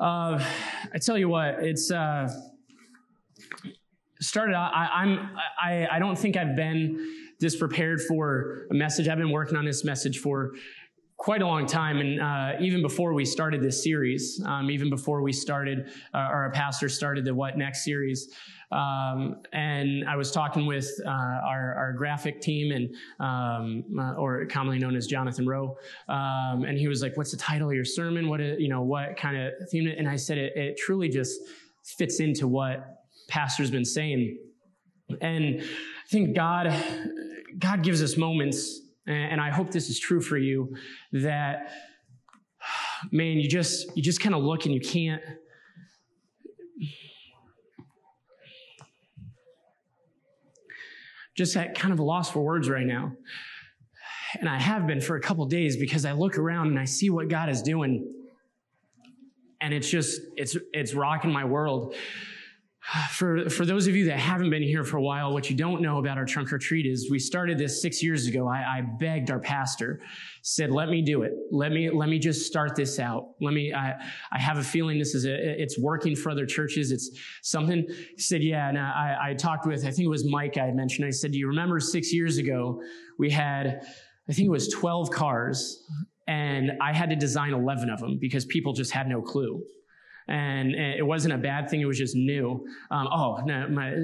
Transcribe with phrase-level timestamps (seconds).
[0.00, 0.42] Uh,
[0.94, 2.26] I tell you what, it's uh,
[4.20, 4.54] started.
[4.54, 5.30] I, I'm.
[5.62, 5.88] I.
[5.90, 7.06] I don't think I've been
[7.38, 9.08] this prepared for a message.
[9.08, 10.52] I've been working on this message for
[11.20, 15.20] quite a long time, and uh, even before we started this series, um, even before
[15.20, 18.34] we started, uh, our pastor started the What Next series.
[18.72, 24.46] Um, and I was talking with uh, our, our, graphic team, and um, uh, or
[24.46, 25.76] commonly known as Jonathan Rowe,
[26.08, 28.28] um, and he was like, "What's the title of your sermon?
[28.28, 28.80] What you know?
[28.80, 31.38] What kind of theme?" And I said, "It, it truly just
[31.84, 34.38] fits into what pastor's been saying."
[35.20, 36.72] And I think God,
[37.58, 38.80] God gives us moments,
[39.12, 40.74] and I hope this is true for you,
[41.12, 41.70] that
[43.10, 45.22] man, you just you just kind of look and you can't
[51.40, 53.12] just at kind of a loss for words right now.
[54.38, 57.08] And I have been for a couple days because I look around and I see
[57.08, 58.12] what God is doing.
[59.62, 61.94] And it's just, it's, it's rocking my world.
[63.10, 65.82] For, for those of you that haven't been here for a while, what you don't
[65.82, 68.48] know about our trunk or treat is we started this six years ago.
[68.48, 70.00] I, I begged our pastor,
[70.42, 71.32] said, let me do it.
[71.50, 73.34] Let me, let me just start this out.
[73.40, 73.94] Let me, I,
[74.32, 76.90] I have a feeling this is, a, it's working for other churches.
[76.90, 77.10] It's
[77.42, 77.86] something.
[77.88, 78.68] He said, yeah.
[78.68, 81.06] And I, I talked with, I think it was Mike I mentioned.
[81.06, 82.82] I said, do you remember six years ago
[83.18, 83.86] we had,
[84.28, 85.84] I think it was 12 cars
[86.26, 89.62] and I had to design 11 of them because people just had no clue
[90.30, 91.80] and it wasn't a bad thing.
[91.80, 92.64] It was just new.
[92.90, 93.94] Um, oh, no, my,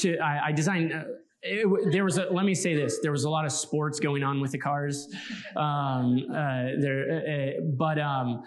[0.00, 0.92] to, I, I designed.
[0.92, 1.04] Uh,
[1.42, 4.22] it, there was a, let me say this there was a lot of sports going
[4.22, 5.08] on with the cars
[5.56, 8.42] um, uh, there uh, uh but um,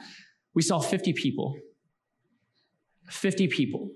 [0.53, 1.57] we saw 50 people
[3.09, 3.89] 50 people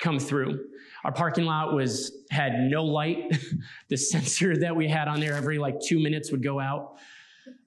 [0.00, 0.64] come through
[1.04, 3.38] our parking lot was had no light
[3.88, 6.98] the sensor that we had on there every like two minutes would go out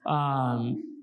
[0.04, 0.93] um,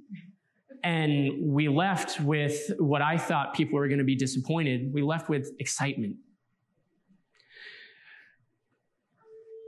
[0.84, 4.94] and we left with what I thought people were going to be disappointed.
[4.94, 6.16] We left with excitement.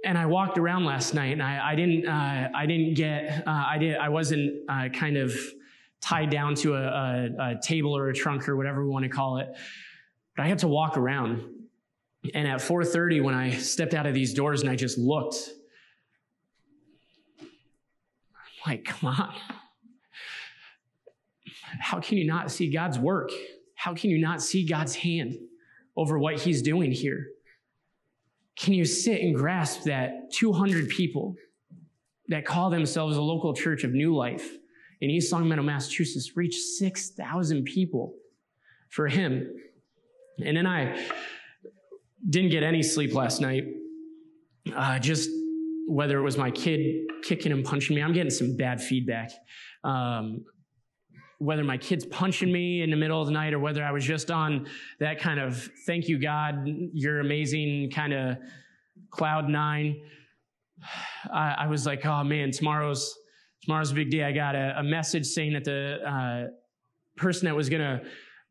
[0.06, 3.66] And I walked around last night, and I, I didn't, uh, I didn't get, uh,
[3.68, 5.34] I did, I wasn't uh, kind of
[6.02, 9.10] tied down to a, a, a table or a trunk or whatever we want to
[9.10, 9.48] call it.
[10.36, 11.50] But I had to walk around.
[12.34, 15.50] And at 4:30, when I stepped out of these doors and I just looked,
[17.40, 17.48] I'm
[18.66, 19.34] like, come on
[21.80, 23.30] how can you not see God's work?
[23.76, 25.36] How can you not see God's hand
[25.96, 27.28] over what he's doing here?
[28.58, 31.36] Can you sit and grasp that 200 people
[32.28, 34.48] that call themselves a local church of New Life
[35.02, 38.14] in East Longmeadow, Massachusetts, reach 6,000 people
[38.90, 39.52] for him?
[40.44, 41.04] And then I
[42.30, 43.66] didn't get any sleep last night.
[44.74, 45.30] Uh, just
[45.88, 49.32] whether it was my kid kicking and punching me, I'm getting some bad feedback.
[49.84, 50.46] Um,
[51.44, 54.06] whether my kid's punching me in the middle of the night or whether I was
[54.06, 54.68] just on
[55.00, 58.38] that kind of thank you, God, you're amazing kind of
[59.10, 60.02] cloud nine.
[61.34, 63.18] I, I, was like, oh man, tomorrow's
[63.62, 64.24] tomorrow's a big day.
[64.24, 66.48] I got a, a message saying that the uh,
[67.18, 68.02] person that was to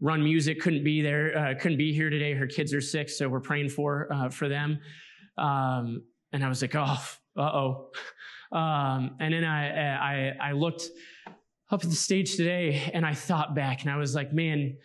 [0.01, 2.35] run music couldn't be there, uh, couldn't be here today.
[2.35, 4.79] Her kids are sick, so we're praying for uh, for them.
[5.39, 6.03] Um,
[6.33, 6.99] and I was like, oh,
[7.37, 7.91] uh oh.
[8.53, 10.91] Um, and then I, I I looked
[11.73, 14.77] up at the stage today and I thought back and I was like, man,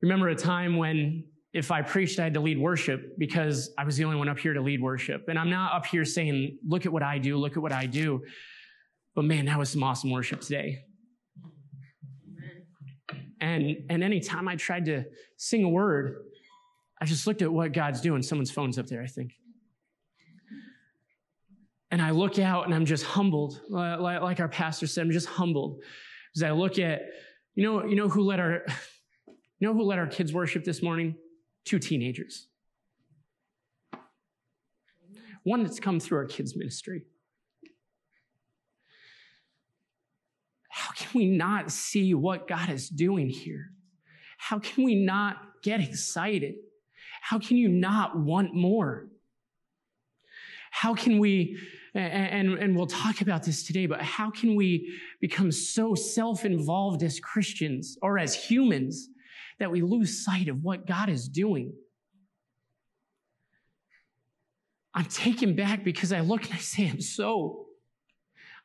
[0.00, 3.96] remember a time when if I preached, I had to lead worship because I was
[3.96, 5.28] the only one up here to lead worship.
[5.28, 7.86] And I'm not up here saying, look at what I do, look at what I
[7.86, 8.22] do.
[9.14, 10.82] But man, that was some awesome worship today.
[13.40, 15.04] And, and anytime I tried to
[15.36, 16.24] sing a word,
[17.00, 18.22] I just looked at what God's doing.
[18.22, 19.34] Someone's phone's up there, I think.
[21.90, 23.60] And I look out and I'm just humbled.
[23.68, 25.82] Like our pastor said, I'm just humbled
[26.36, 27.02] as I look at,
[27.54, 28.62] you know, you know who let our,
[29.26, 31.14] you know who let our kids worship this morning?
[31.64, 32.48] Two teenagers.
[35.44, 37.04] One that's come through our kids' ministry.
[40.70, 43.70] How can we not see what God is doing here?
[44.38, 46.56] How can we not get excited?
[47.20, 49.08] How can you not want more?
[50.70, 51.58] How can we
[51.94, 57.20] and, and we'll talk about this today, but how can we become so self-involved as
[57.20, 59.08] Christians or as humans
[59.60, 61.72] that we lose sight of what God is doing?
[64.92, 67.66] I'm taken back because I look and I say, I'm so,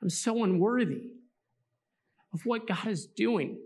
[0.01, 1.03] I'm so unworthy
[2.33, 3.57] of what God is doing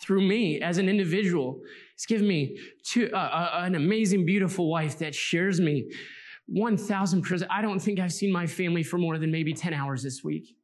[0.00, 1.60] through me as an individual.
[1.94, 5.90] He's given me two, uh, uh, an amazing, beautiful wife that shares me
[6.54, 7.46] 1,000%.
[7.50, 10.56] I don't think I've seen my family for more than maybe 10 hours this week.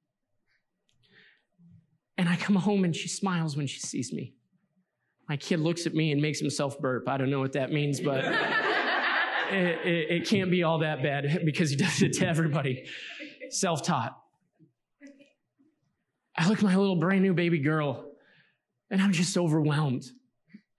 [2.16, 4.34] And I come home and she smiles when she sees me.
[5.28, 7.08] My kid looks at me and makes himself burp.
[7.08, 8.25] I don't know what that means, but
[9.50, 12.86] it, it, it can't be all that bad because he does it to everybody.
[13.50, 14.19] Self taught.
[16.36, 18.10] I look at my little brand new baby girl
[18.90, 20.04] and I'm just overwhelmed.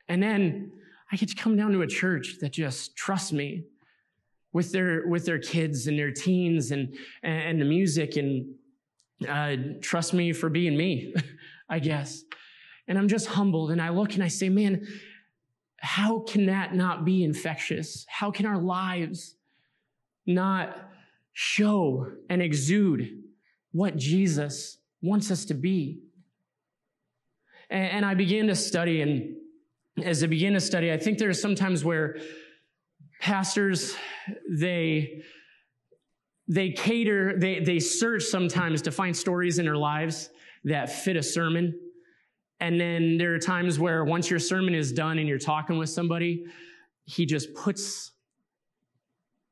[0.07, 0.71] And then
[1.11, 3.65] I get to come down to a church that just trusts me
[4.55, 8.55] with their with their kids and their teens and and the music and
[9.27, 11.13] uh, trust me for being me,
[11.69, 12.23] I guess.
[12.87, 14.87] And I'm just humbled and I look and I say, man,
[15.75, 18.05] how can that not be infectious?
[18.07, 19.35] How can our lives
[20.25, 20.89] not
[21.33, 23.23] show and exude
[23.73, 25.99] what Jesus wants us to be?
[27.69, 29.35] And, and I began to study, and
[30.01, 32.17] as I began to study, I think there are some times where
[33.19, 33.95] pastors,
[34.49, 35.21] they,
[36.47, 40.29] they cater, they, they search sometimes to find stories in their lives
[40.63, 41.79] that fit a sermon.
[42.59, 45.89] And then there are times where once your sermon is done and you're talking with
[45.89, 46.45] somebody,
[47.05, 48.11] he just puts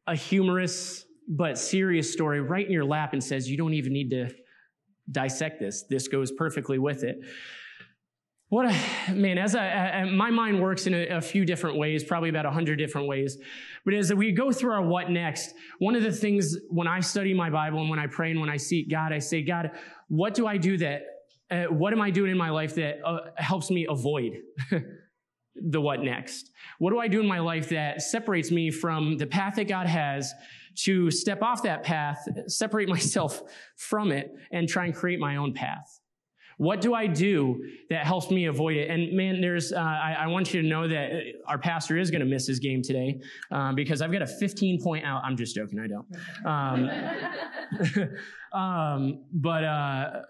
[0.08, 4.10] a humorous but serious story right in your lap and says, You don't even need
[4.12, 4.30] to
[5.12, 5.84] dissect this.
[5.84, 7.18] This goes perfectly with it.
[8.54, 12.46] What a, man, as my mind works in a, a, few different ways, probably about
[12.46, 13.40] a hundred different ways.
[13.84, 17.34] But as we go through our what next, one of the things when I study
[17.34, 19.72] my Bible and when I pray and when I seek God, I say, God,
[20.08, 21.02] what do I do that,
[21.50, 24.34] uh, what am I doing in my life that uh, helps me avoid
[25.56, 26.52] the what next?
[26.78, 29.88] What do I do in my life that separates me from the path that God
[29.88, 30.32] has
[30.84, 33.42] to step off that path, separate myself
[33.78, 36.02] from it, and try and create my own path?
[36.58, 38.90] What do I do that helps me avoid it?
[38.90, 41.12] And man, there's, uh, I, I, want you to know that
[41.48, 43.20] our pastor is going to miss his game today
[43.52, 45.24] um, because I've got a 15 point out.
[45.24, 46.08] I'm just joking, I don't.
[46.46, 48.10] Um,
[48.60, 50.22] um, but, uh,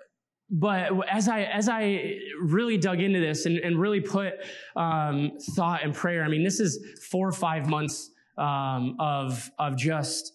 [0.50, 4.34] but as I as I really dug into this and, and really put
[4.76, 6.80] um, thought and prayer, I mean, this is
[7.10, 10.34] four or five months um, of of just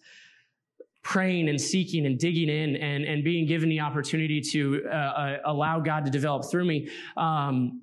[1.09, 5.37] praying and seeking and digging in and, and being given the opportunity to uh, uh,
[5.47, 6.87] allow God to develop through me.
[7.17, 7.81] Um,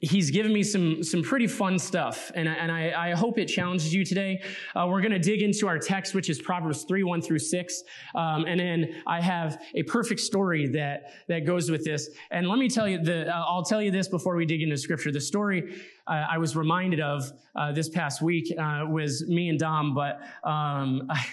[0.00, 2.30] he's given me some some pretty fun stuff.
[2.34, 4.42] And, and I, I hope it challenges you today.
[4.76, 7.82] Uh, we're going to dig into our text which is proverbs 3 1 through 6
[8.14, 12.10] um, and then i have a perfect story that that goes with this.
[12.30, 14.76] And let me tell you the uh, i'll tell you this before we dig into
[14.76, 15.12] scripture.
[15.12, 15.74] The story
[16.06, 20.20] uh, i was reminded of uh, this past week uh, was me and dom but
[20.44, 21.24] um, I,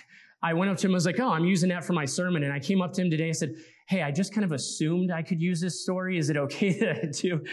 [0.43, 2.43] I went up to him, I was like, oh, I'm using that for my sermon.
[2.43, 3.55] And I came up to him today and said,
[3.87, 6.17] hey, I just kind of assumed I could use this story.
[6.17, 7.43] Is it okay to,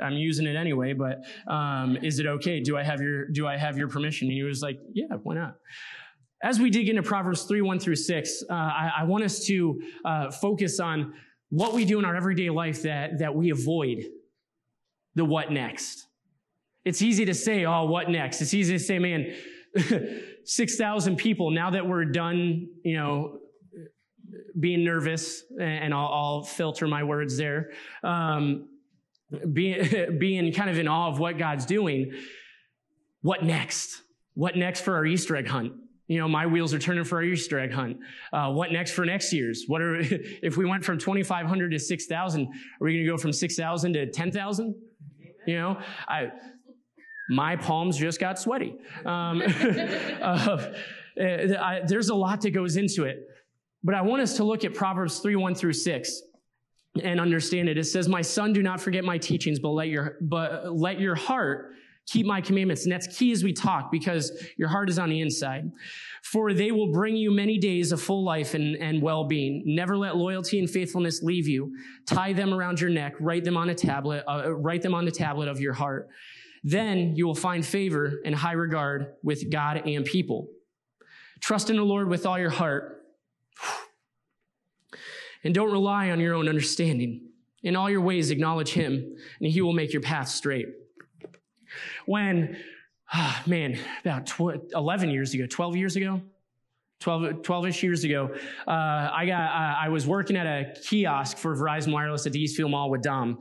[0.00, 1.22] I'm using it anyway, but
[1.52, 2.60] um, is it okay?
[2.60, 4.28] Do I have your, do I have your permission?
[4.28, 5.56] And he was like, yeah, why not?
[6.42, 9.80] As we dig into Proverbs 3, 1 through 6, uh, I, I, want us to
[10.04, 11.14] uh, focus on
[11.48, 14.04] what we do in our everyday life that, that we avoid
[15.14, 16.06] the what next.
[16.84, 18.42] It's easy to say, oh, what next?
[18.42, 19.34] It's easy to say, man,
[20.44, 23.38] 6,000 people, now that we're done, you know,
[24.58, 27.70] being nervous, and I'll, I'll filter my words there,
[28.02, 28.68] um,
[29.52, 32.12] being, being kind of in awe of what God's doing,
[33.22, 34.02] what next?
[34.34, 35.72] What next for our Easter egg hunt?
[36.08, 37.96] You know, my wheels are turning for our Easter egg hunt.
[38.32, 39.64] Uh, what next for next year's?
[39.66, 42.48] What are, if we went from 2,500 to 6,000, are
[42.80, 44.74] we going to go from 6,000 to 10,000?
[45.46, 46.28] You know, I,
[47.28, 48.76] my palms just got sweaty.
[49.04, 49.42] Um,
[50.22, 50.72] uh,
[51.20, 53.26] I, there's a lot that goes into it.
[53.82, 56.22] But I want us to look at Proverbs 3 1 through 6
[57.02, 57.78] and understand it.
[57.78, 61.14] It says, My son, do not forget my teachings, but let your, but let your
[61.14, 61.72] heart
[62.06, 62.84] keep my commandments.
[62.84, 65.70] And that's key as we talk because your heart is on the inside.
[66.22, 69.62] For they will bring you many days of full life and, and well being.
[69.66, 71.76] Never let loyalty and faithfulness leave you.
[72.06, 75.10] Tie them around your neck, write them on a tablet, uh, write them on the
[75.10, 76.08] tablet of your heart.
[76.66, 80.48] Then you will find favor and high regard with God and people.
[81.38, 83.04] Trust in the Lord with all your heart.
[85.44, 87.28] And don't rely on your own understanding.
[87.62, 90.66] In all your ways, acknowledge Him, and He will make your path straight.
[92.04, 92.56] When,
[93.14, 94.32] oh man, about
[94.74, 96.20] 11 years ago, 12 years ago,
[96.98, 98.34] 12, 12-ish years ago,
[98.66, 98.70] uh,
[99.12, 102.72] I got, uh, I was working at a kiosk for Verizon Wireless at the Eastfield
[102.72, 103.38] Mall with Dom.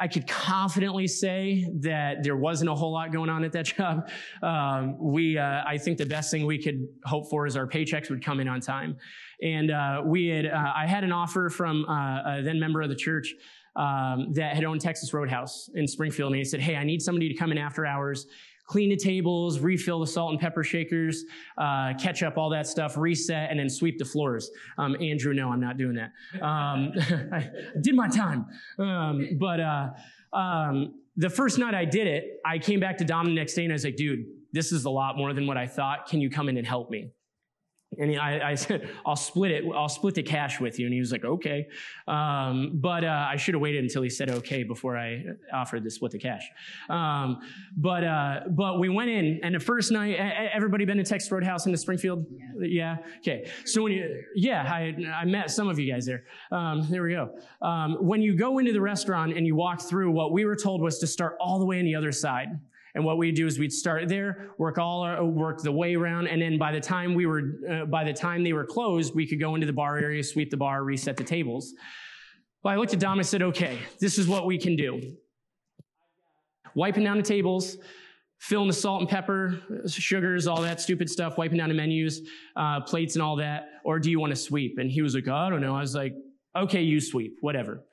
[0.00, 4.08] I could confidently say that there wasn't a whole lot going on at that job.
[4.42, 8.08] Um, we, uh, I think the best thing we could hope for is our paychecks
[8.08, 8.96] would come in on time.
[9.42, 12.88] And uh, we had, uh, I had an offer from uh, a then member of
[12.88, 13.34] the church
[13.76, 17.28] um, that had owned Texas Roadhouse in Springfield, and he said, "Hey, I need somebody
[17.28, 18.26] to come in after hours."
[18.70, 21.24] Clean the tables, refill the salt and pepper shakers,
[21.58, 24.48] uh, catch up all that stuff, reset, and then sweep the floors.
[24.78, 26.12] Um, Andrew, no, I'm not doing that.
[26.40, 26.92] Um,
[27.32, 27.50] I
[27.80, 28.46] did my time.
[28.78, 29.88] Um, but uh,
[30.32, 33.64] um, the first night I did it, I came back to Dom the next day
[33.64, 36.06] and I was like, dude, this is a lot more than what I thought.
[36.06, 37.10] Can you come in and help me?
[37.98, 39.64] And I, I, said, I'll split it.
[39.74, 40.86] I'll split the cash with you.
[40.86, 41.66] And he was like, okay.
[42.06, 45.90] Um, but uh, I should have waited until he said okay before I offered to
[45.90, 46.48] split the cash.
[46.88, 47.40] Um,
[47.76, 51.66] but uh, but we went in, and the first night, everybody been to Texas Roadhouse
[51.66, 52.26] in the Springfield?
[52.60, 52.68] Yeah.
[52.68, 52.96] yeah?
[53.18, 53.50] Okay.
[53.64, 56.24] So when you, yeah, I, I met some of you guys there.
[56.52, 57.30] Um, there we go.
[57.60, 60.80] Um, when you go into the restaurant and you walk through, what we were told
[60.80, 62.48] was to start all the way on the other side.
[62.94, 66.26] And what we'd do is we'd start there, work all our, work the way around,
[66.26, 69.26] and then by the time we were, uh, by the time they were closed, we
[69.26, 71.72] could go into the bar area, sweep the bar, reset the tables.
[72.62, 75.16] Well, I looked at Dom and said, okay, this is what we can do.
[76.74, 77.76] Wiping down the tables,
[78.38, 82.22] filling the salt and pepper, sugars, all that stupid stuff, wiping down the menus,
[82.56, 84.78] uh, plates and all that, or do you want to sweep?
[84.78, 85.76] And he was like, oh, I don't know.
[85.76, 86.14] I was like,
[86.56, 87.84] okay, you sweep, whatever.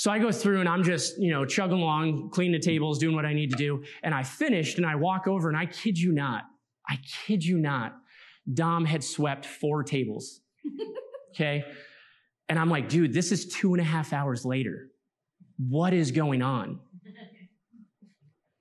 [0.00, 3.14] So I go through and I'm just, you know, chugging along, cleaning the tables, doing
[3.14, 3.84] what I need to do.
[4.02, 6.44] And I finished and I walk over and I kid you not,
[6.88, 7.96] I kid you not,
[8.50, 10.40] Dom had swept four tables.
[11.32, 11.64] Okay.
[12.48, 14.88] And I'm like, dude, this is two and a half hours later.
[15.58, 16.80] What is going on?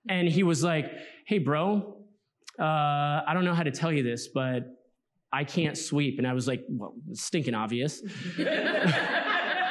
[0.08, 0.92] And he was like,
[1.26, 1.98] hey, bro,
[2.60, 4.68] uh, I don't know how to tell you this, but
[5.34, 6.20] I can't sweep.
[6.20, 8.04] And I was like, well, stinking obvious.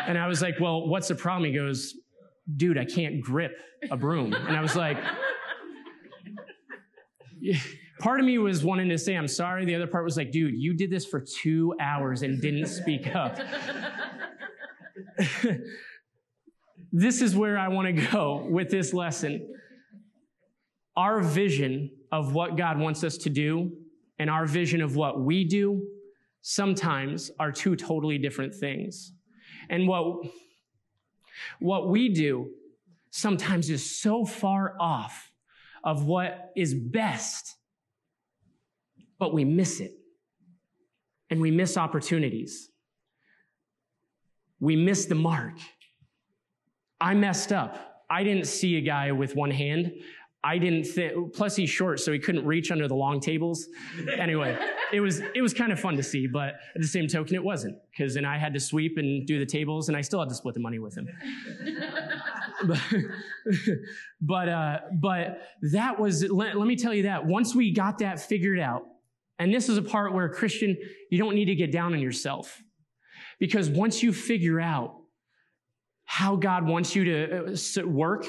[0.09, 1.51] And I was like, well, what's the problem?
[1.51, 1.95] He goes,
[2.57, 3.53] dude, I can't grip
[3.91, 4.33] a broom.
[4.33, 4.97] And I was like,
[8.01, 9.67] part of me was wanting to say, I'm sorry.
[9.67, 13.15] The other part was like, dude, you did this for two hours and didn't speak
[13.15, 13.39] up.
[16.91, 19.47] this is where I want to go with this lesson.
[20.97, 23.73] Our vision of what God wants us to do
[24.19, 25.87] and our vision of what we do
[26.41, 29.13] sometimes are two totally different things.
[29.69, 30.27] And what,
[31.59, 32.51] what we do
[33.11, 35.31] sometimes is so far off
[35.85, 37.57] of what is best,
[39.19, 39.93] but we miss it.
[41.31, 42.71] And we miss opportunities.
[44.61, 45.55] We miss the mark.
[47.01, 48.05] I messed up.
[48.11, 49.93] I didn't see a guy with one hand.
[50.49, 53.69] I didn't think, plus he's short, so he couldn't reach under the long tables.
[54.17, 54.59] Anyway,
[54.95, 57.45] it was, it was kind of fun to see, but at the same token, it
[57.45, 60.31] wasn't, because then I had to sweep and do the tables, and I still had
[60.31, 61.07] to split the money with him.
[62.67, 62.81] but,
[64.23, 68.19] but, uh, but that was, let, let me tell you that, once we got that
[68.19, 68.85] figured out,
[69.39, 70.79] and this is a part where Christian,
[71.11, 72.63] you don't need to get down on yourself.
[73.39, 74.97] Because once you figure out
[76.07, 78.25] how God wants you to uh, work,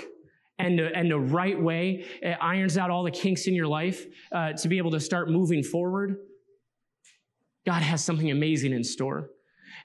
[0.60, 4.06] and the, and the right way, it irons out all the kinks in your life
[4.32, 6.18] uh, to be able to start moving forward,
[7.66, 9.30] God has something amazing in store.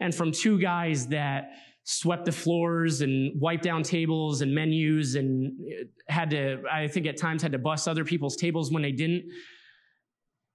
[0.00, 1.50] And from two guys that
[1.84, 5.52] swept the floors and wiped down tables and menus and
[6.08, 9.24] had to, I think at times had to bust other people's tables when they didn't,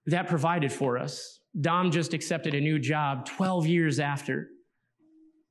[0.07, 1.39] that provided for us.
[1.59, 4.49] Dom just accepted a new job 12 years after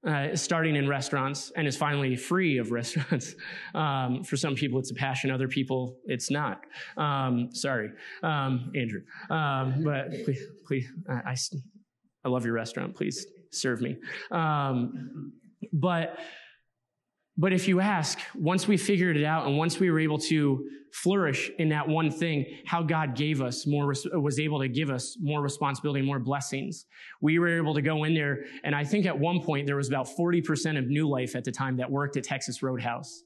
[0.06, 3.34] uh, starting in restaurants and is finally free of restaurants.
[3.74, 5.30] Um, for some people, it's a passion.
[5.30, 6.60] Other people, it's not.
[6.96, 7.90] Um, sorry,
[8.22, 9.02] um, Andrew.
[9.30, 11.36] Um, but please, please I,
[12.24, 12.94] I, love your restaurant.
[12.94, 13.96] Please serve me.
[14.30, 15.32] Um,
[15.72, 16.18] but
[17.36, 20.68] but if you ask, once we figured it out and once we were able to
[20.92, 25.16] flourish in that one thing, how God gave us more, was able to give us
[25.20, 26.86] more responsibility, more blessings.
[27.20, 28.44] We were able to go in there.
[28.64, 31.52] And I think at one point there was about 40% of New Life at the
[31.52, 33.22] time that worked at Texas Roadhouse.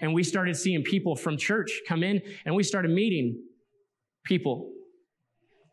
[0.00, 3.42] And we started seeing people from church come in and we started meeting
[4.24, 4.70] people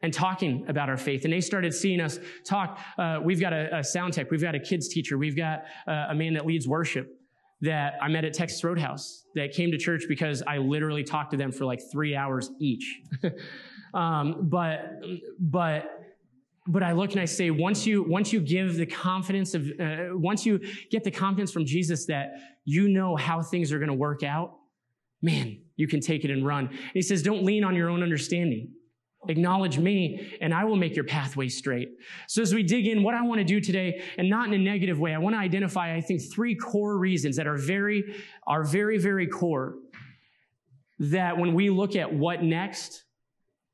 [0.01, 1.25] and talking about our faith.
[1.25, 2.79] And they started seeing us talk.
[2.97, 4.31] Uh, we've got a, a, sound tech.
[4.31, 5.17] We've got a kids teacher.
[5.17, 7.20] We've got uh, a man that leads worship
[7.61, 11.37] that I met at Texas Roadhouse that came to church because I literally talked to
[11.37, 13.01] them for like three hours each.
[13.93, 15.01] um, but,
[15.39, 15.85] but,
[16.67, 20.09] but I look and I say, once you, once you give the confidence of, uh,
[20.11, 22.33] once you get the confidence from Jesus that
[22.65, 24.55] you know how things are going to work out,
[25.21, 26.67] man, you can take it and run.
[26.67, 28.71] And he says, don't lean on your own understanding.
[29.27, 31.89] Acknowledge me and I will make your pathway straight.
[32.27, 34.57] So as we dig in, what I want to do today, and not in a
[34.57, 38.15] negative way, I want to identify, I think, three core reasons that are very,
[38.47, 39.75] are very, very core
[40.97, 43.03] that when we look at what next,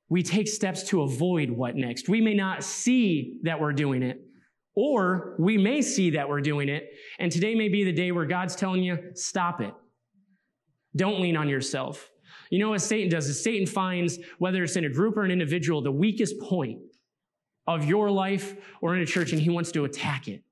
[0.10, 2.08] we take steps to avoid what next.
[2.08, 4.22] We may not see that we're doing it,
[4.75, 6.89] or we may see that we're doing it.
[7.20, 9.74] And today may be the day where God's telling you, stop it.
[10.96, 12.10] Don't lean on yourself.
[12.50, 15.32] You know what Satan does is Satan finds, whether it's in a group or an
[15.32, 16.80] individual, the weakest point
[17.66, 20.44] of your life or in a church, and he wants to attack it.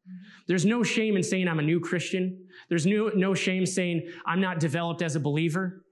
[0.47, 2.45] There's no shame in saying I'm a new Christian.
[2.69, 5.85] There's no, no shame saying I'm not developed as a believer.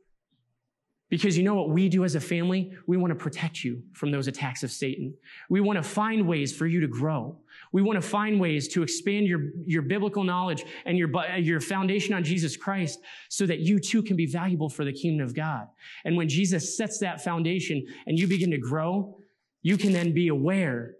[1.10, 2.72] Because you know what we do as a family?
[2.88, 5.14] We want to protect you from those attacks of Satan.
[5.48, 7.38] We want to find ways for you to grow.
[7.74, 12.14] We want to find ways to expand your, your biblical knowledge and your, your foundation
[12.14, 13.00] on Jesus Christ
[13.30, 15.68] so that you too can be valuable for the kingdom of God.
[16.06, 19.18] And when Jesus sets that foundation and you begin to grow,
[19.64, 20.94] you can then be aware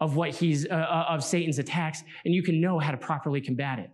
[0.00, 3.40] of what he's, uh, uh of Satan's attacks and you can know how to properly
[3.40, 3.90] combat it.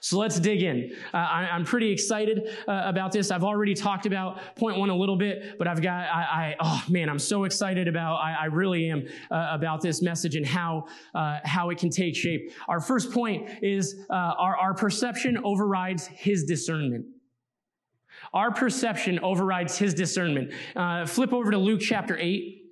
[0.00, 0.92] So let's dig in.
[1.12, 3.30] Uh, I, am pretty excited uh, about this.
[3.30, 6.82] I've already talked about point one a little bit, but I've got, I, I oh
[6.88, 10.86] man, I'm so excited about, I, I really am uh, about this message and how,
[11.14, 12.50] uh, how it can take shape.
[12.68, 17.06] Our first point is uh, our, our perception overrides his discernment.
[18.32, 20.52] Our perception overrides his discernment.
[20.74, 22.62] Uh, flip over to Luke chapter 8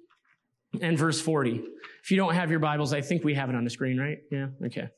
[0.83, 1.63] and verse 40.
[2.03, 4.19] If you don't have your Bibles, I think we have it on the screen, right?
[4.31, 4.89] Yeah, okay.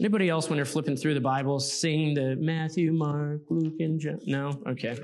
[0.00, 4.18] Anybody else, when they're flipping through the Bible, sing the Matthew, Mark, Luke, and John?
[4.26, 4.60] No?
[4.66, 4.98] Okay.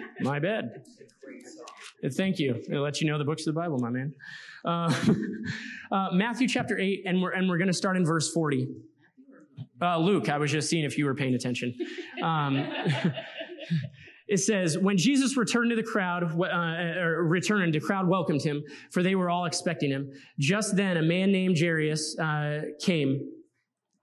[0.20, 0.84] my bad.
[2.12, 2.62] Thank you.
[2.68, 4.14] It'll let you know the books of the Bible, my man.
[4.64, 4.94] Uh,
[5.92, 8.68] uh, Matthew chapter 8, and we're, and we're going to start in verse 40.
[9.82, 11.74] Uh, Luke, I was just seeing if you were paying attention.
[12.22, 12.72] Um,
[14.28, 18.62] it says, when Jesus returned to the crowd, uh, or returned, the crowd welcomed him,
[18.92, 20.12] for they were all expecting him.
[20.38, 23.20] Just then, a man named Jairus uh, came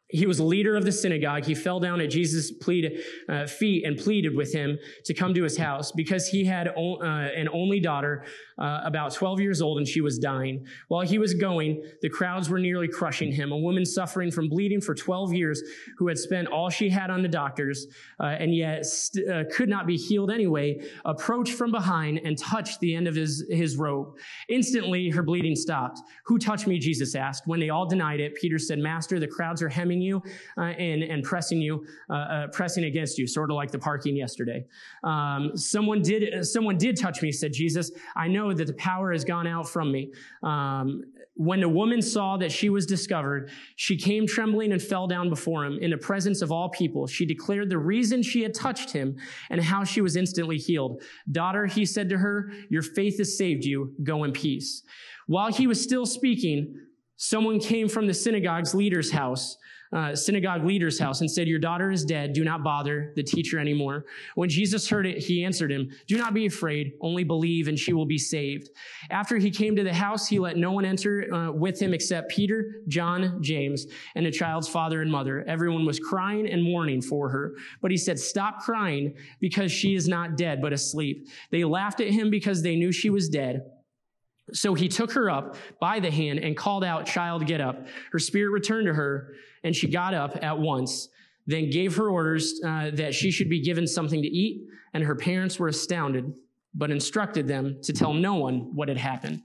[0.10, 1.44] he was leader of the synagogue.
[1.44, 5.44] He fell down at Jesus' plead, uh, feet and pleaded with him to come to
[5.44, 8.24] his house because he had o- uh, an only daughter,
[8.58, 10.66] uh, about 12 years old, and she was dying.
[10.88, 13.52] While he was going, the crowds were nearly crushing him.
[13.52, 15.62] A woman suffering from bleeding for 12 years,
[15.98, 17.88] who had spent all she had on the doctors
[18.20, 22.80] uh, and yet st- uh, could not be healed anyway, approached from behind and touched
[22.80, 24.16] the end of his, his robe.
[24.48, 26.00] Instantly, her bleeding stopped.
[26.26, 26.80] Who touched me?
[26.80, 27.44] Jesus asked.
[27.46, 30.22] When they all denied it, Peter said, Master, the crowds are hemming you
[30.58, 34.16] uh, and, and pressing you, uh, uh, pressing against you, sort of like the parking
[34.16, 34.66] yesterday.
[35.04, 37.92] Um, someone did, someone did touch me, said Jesus.
[38.16, 40.12] I know that the power has gone out from me.
[40.44, 41.04] Um,
[41.38, 45.66] when the woman saw that she was discovered, she came trembling and fell down before
[45.66, 47.06] him in the presence of all people.
[47.06, 49.16] She declared the reason she had touched him
[49.52, 51.04] and how she was instantly healed.
[51.32, 53.94] Daughter, he said to her, your faith has saved you.
[54.04, 54.82] Go in peace.
[55.28, 56.76] While he was still speaking,
[57.18, 59.58] someone came from the synagogue's leader's house
[59.94, 62.34] uh, synagogue leader's house and said, Your daughter is dead.
[62.34, 64.06] Do not bother the teacher anymore.
[64.36, 67.94] When Jesus heard it, he answered him, Do not be afraid, only believe, and she
[67.94, 68.70] will be saved.
[69.10, 72.30] After he came to the house, he let no one enter uh, with him except
[72.30, 75.44] Peter, John, James, and the child's father and mother.
[75.48, 77.56] Everyone was crying and mourning for her.
[77.82, 81.28] But he said, Stop crying because she is not dead, but asleep.
[81.52, 83.62] They laughed at him because they knew she was dead.
[84.54, 87.86] So he took her up by the hand and called out, Child, get up.
[88.12, 89.34] Her spirit returned to her,
[89.64, 91.10] and she got up at once,
[91.46, 95.16] then gave her orders uh, that she should be given something to eat, and her
[95.16, 96.34] parents were astounded,
[96.74, 99.42] but instructed them to tell no one what had happened.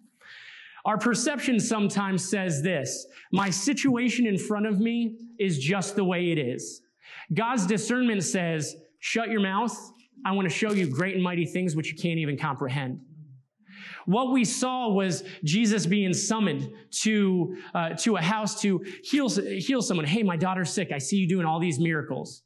[0.85, 6.31] Our perception sometimes says this My situation in front of me is just the way
[6.31, 6.83] it is.
[7.35, 9.77] God's discernment says, Shut your mouth.
[10.25, 13.01] I want to show you great and mighty things which you can't even comprehend.
[14.07, 19.83] What we saw was Jesus being summoned to, uh, to a house to heal, heal
[19.83, 20.07] someone.
[20.07, 20.93] Hey, my daughter's sick.
[20.93, 22.43] I see you doing all these miracles.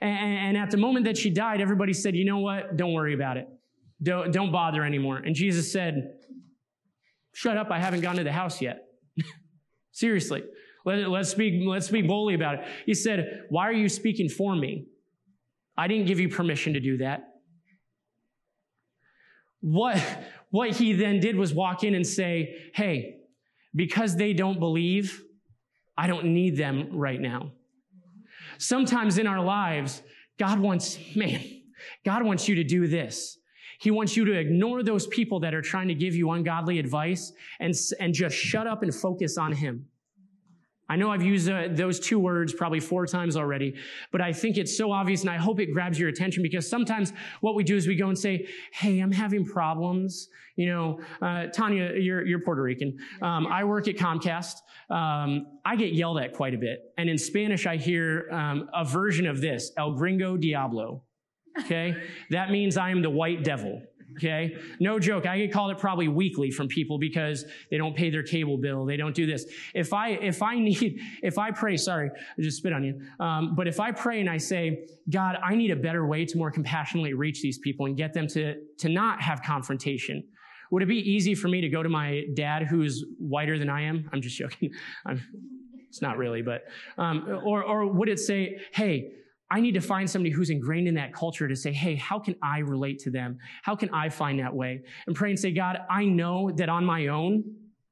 [0.00, 2.76] And, and at the moment that she died, everybody said, you know what?
[2.76, 3.48] Don't worry about it.
[4.02, 5.18] Don't, don't bother anymore.
[5.18, 6.14] And Jesus said,
[7.32, 7.70] shut up.
[7.70, 8.86] I haven't gone to the house yet.
[9.92, 10.42] Seriously.
[10.84, 12.60] Let, let's speak, let's speak boldly about it.
[12.86, 14.86] He said, why are you speaking for me?
[15.76, 17.24] I didn't give you permission to do that.
[19.60, 20.02] What,
[20.50, 23.16] what he then did was walk in and say, Hey,
[23.74, 25.22] because they don't believe,
[25.96, 27.52] I don't need them right now.
[28.58, 30.02] Sometimes in our lives,
[30.38, 31.42] God wants, man,
[32.04, 33.38] God wants you to do this.
[33.80, 37.32] He wants you to ignore those people that are trying to give you ungodly advice
[37.60, 39.86] and, and just shut up and focus on Him.
[40.90, 43.76] I know I've used uh, those two words probably four times already,
[44.10, 47.12] but I think it's so obvious and I hope it grabs your attention because sometimes
[47.40, 50.28] what we do is we go and say, Hey, I'm having problems.
[50.56, 52.98] You know, uh, Tanya, you're, you're Puerto Rican.
[53.22, 54.56] Um, I work at Comcast.
[54.90, 56.80] Um, I get yelled at quite a bit.
[56.98, 61.04] And in Spanish, I hear um, a version of this, El Gringo Diablo.
[61.60, 62.02] Okay.
[62.30, 63.80] that means I am the white devil.
[64.16, 64.56] Okay.
[64.80, 65.26] No joke.
[65.26, 68.84] I get called it probably weekly from people because they don't pay their cable bill.
[68.84, 69.46] They don't do this.
[69.74, 73.00] If I, if I need, if I pray, sorry, I just spit on you.
[73.18, 76.38] Um, but if I pray and I say, God, I need a better way to
[76.38, 80.24] more compassionately reach these people and get them to, to not have confrontation.
[80.70, 83.82] Would it be easy for me to go to my dad who's whiter than I
[83.82, 84.08] am?
[84.12, 84.70] I'm just joking.
[85.06, 85.20] I'm,
[85.88, 86.62] it's not really, but,
[86.98, 89.12] um, or, or would it say, hey,
[89.50, 92.36] I need to find somebody who's ingrained in that culture to say, hey, how can
[92.40, 93.38] I relate to them?
[93.62, 94.82] How can I find that way?
[95.06, 97.42] And pray and say, God, I know that on my own,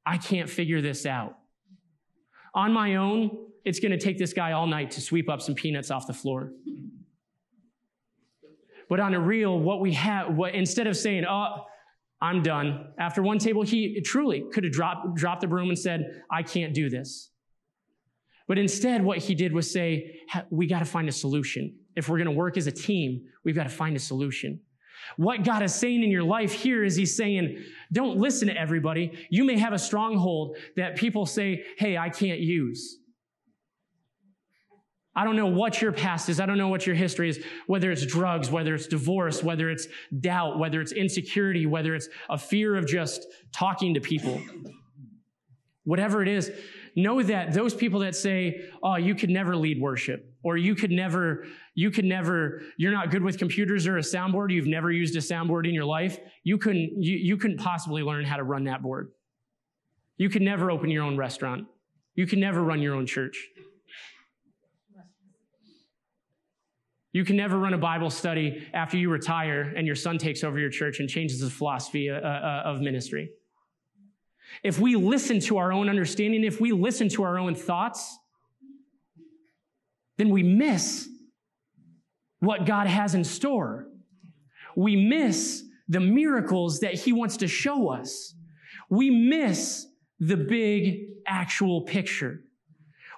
[0.06, 1.36] I can't figure this out.
[2.54, 3.30] On my own,
[3.64, 6.12] it's going to take this guy all night to sweep up some peanuts off the
[6.12, 6.52] floor.
[8.88, 11.64] But on a real, what we have, what, instead of saying, oh,
[12.20, 16.22] I'm done, after one table, he truly could have dropped, dropped the broom and said,
[16.30, 17.30] I can't do this.
[18.48, 21.76] But instead, what he did was say, we got to find a solution.
[21.94, 24.60] If we're going to work as a team, we've got to find a solution.
[25.16, 29.12] What God is saying in your life here is He's saying, don't listen to everybody.
[29.30, 32.98] You may have a stronghold that people say, hey, I can't use.
[35.14, 36.38] I don't know what your past is.
[36.38, 39.88] I don't know what your history is, whether it's drugs, whether it's divorce, whether it's
[40.20, 44.40] doubt, whether it's insecurity, whether it's a fear of just talking to people.
[45.84, 46.52] Whatever it is,
[46.98, 50.90] know that those people that say, oh, you could never lead worship, or you could
[50.90, 55.16] never, you could never, you're not good with computers or a soundboard, you've never used
[55.16, 58.64] a soundboard in your life, you couldn't, you, you couldn't possibly learn how to run
[58.64, 59.10] that board.
[60.16, 61.66] You could never open your own restaurant.
[62.14, 63.48] You can never run your own church.
[67.12, 70.58] You can never run a Bible study after you retire and your son takes over
[70.58, 73.30] your church and changes the philosophy uh, uh, of ministry.
[74.62, 78.18] If we listen to our own understanding, if we listen to our own thoughts,
[80.16, 81.08] then we miss
[82.40, 83.86] what God has in store.
[84.76, 88.34] We miss the miracles that He wants to show us.
[88.90, 89.86] We miss
[90.20, 92.42] the big actual picture.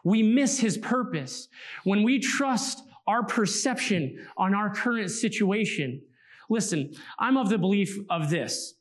[0.04, 1.48] We miss His purpose.
[1.84, 6.00] When we trust our perception on our current situation.
[6.48, 8.74] Listen, I'm of the belief of this.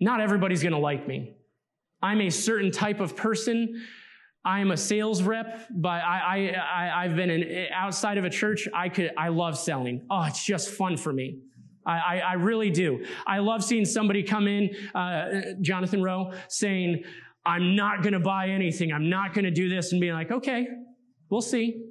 [0.00, 1.34] Not everybody's going to like me.
[2.02, 3.84] I'm a certain type of person.
[4.44, 8.68] I'm a sales rep, but I, I, I, have been an, outside of a church.
[8.72, 10.06] I could, I love selling.
[10.08, 11.40] Oh, it's just fun for me.
[11.84, 13.04] I, I, I really do.
[13.26, 17.02] I love seeing somebody come in, uh, Jonathan Rowe, saying,
[17.44, 18.92] I'm not going to buy anything.
[18.92, 20.68] I'm not going to do this and being like, okay,
[21.30, 21.82] we'll see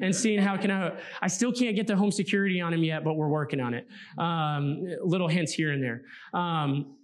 [0.00, 0.92] and seeing how can I,
[1.22, 3.86] I still can't get the home security on him yet, but we're working on it.
[4.18, 6.02] Um, little hints here and there.
[6.32, 6.96] Um,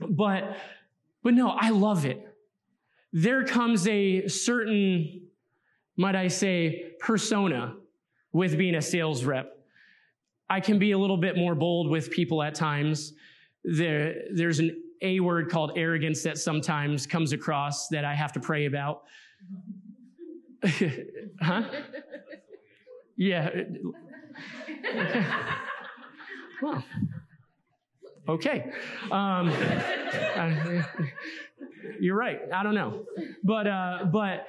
[0.00, 0.56] but,
[1.22, 2.26] but no, I love it.
[3.12, 5.22] There comes a certain,
[5.96, 7.76] might I say, persona
[8.32, 9.58] with being a sales rep.
[10.50, 13.12] I can be a little bit more bold with people at times.
[13.62, 18.40] There, there's an A word called arrogance that sometimes comes across that I have to
[18.40, 19.04] pray about.
[21.40, 21.62] huh?
[23.16, 23.50] Yeah.
[26.62, 26.84] well,
[28.28, 28.70] okay.
[29.10, 30.82] Um, uh,
[32.00, 32.40] you're right.
[32.52, 33.04] I don't know,
[33.42, 34.46] but uh, but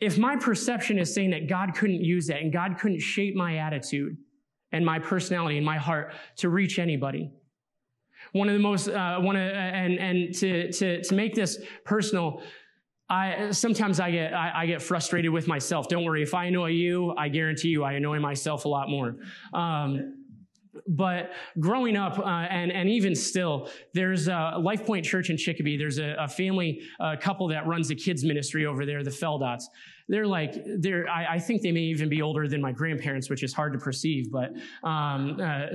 [0.00, 3.56] if my perception is saying that God couldn't use that and God couldn't shape my
[3.56, 4.16] attitude
[4.72, 7.30] and my personality and my heart to reach anybody,
[8.32, 12.42] one of the most uh, one of, and and to to to make this personal
[13.10, 15.88] I sometimes I get I, I, get frustrated with myself.
[15.88, 19.16] Don't worry, if I annoy you, I guarantee you I annoy myself a lot more.
[19.54, 20.17] Um,
[20.86, 25.76] but growing up, uh, and and even still, there's a Life Point Church in Chicopee.
[25.76, 29.64] There's a, a family a couple that runs the kids ministry over there, the Feldots.
[30.08, 31.08] They're like they're.
[31.08, 33.78] I, I, think they may even be older than my grandparents, which is hard to
[33.78, 34.30] perceive.
[34.30, 35.66] But um, uh,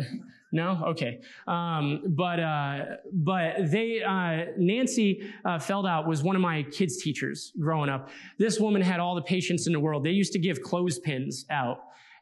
[0.53, 0.79] no?
[0.85, 1.19] Okay.
[1.47, 7.51] Um, but, uh, but they, uh, Nancy uh, Feldout was one of my kids' teachers
[7.59, 8.09] growing up.
[8.37, 10.03] This woman had all the patience in the world.
[10.03, 11.79] They used to give clothespins out.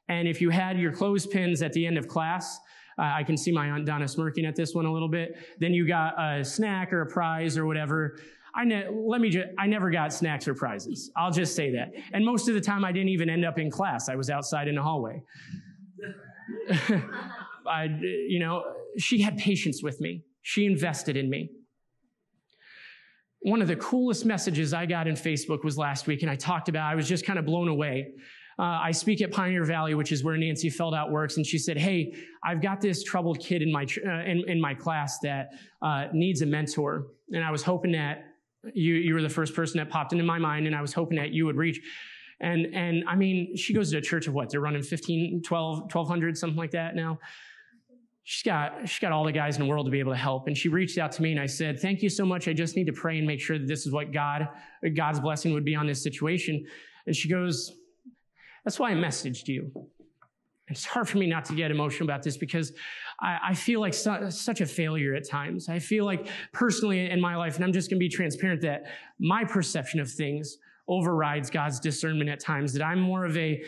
[0.08, 2.58] And if you had your clothespins at the end of class,
[2.98, 5.38] uh, I can see my Aunt Donna smirking at this one a little bit.
[5.60, 8.20] Then you got a snack or a prize or whatever.
[8.54, 11.12] I ne- let me just, I never got snacks or prizes.
[11.16, 11.94] I'll just say that.
[12.14, 14.10] And most of the time I didn't even end up in class.
[14.10, 15.24] I was outside in the hallway.
[17.68, 18.64] I, you know,
[18.98, 20.24] she had patience with me.
[20.42, 21.50] She invested in me.
[23.44, 26.70] One of the coolest messages I got in Facebook was last week, and I talked
[26.70, 28.14] about, I was just kind of blown away.
[28.60, 31.78] Uh, I speak at Pioneer Valley, which is where Nancy Feldout works, and she said,
[31.78, 36.08] "Hey, I've got this troubled kid in my uh, in, in, my class that uh,
[36.14, 38.26] needs a mentor, and I was hoping that
[38.74, 41.18] you you were the first person that popped into my mind, and I was hoping
[41.18, 41.82] that you would reach."
[42.42, 44.50] And and I mean, she goes to a church of what?
[44.50, 47.20] They're running 15, 12, 1200, something like that now.
[48.24, 50.48] She's got she's got all the guys in the world to be able to help.
[50.48, 52.48] And she reached out to me and i said thank you so much.
[52.48, 54.50] I just need to pray and make sure that this is what god
[54.96, 56.66] god's blessing would be on this situation.
[57.08, 57.81] And she goes
[58.64, 59.72] that's why i messaged you
[60.68, 62.72] it's hard for me not to get emotional about this because
[63.20, 65.68] I, I feel like su- such a failure at times.
[65.68, 68.84] I feel like personally in my life, and I'm just going to be transparent that
[69.20, 72.72] my perception of things overrides God's discernment at times.
[72.72, 73.62] That I'm more of a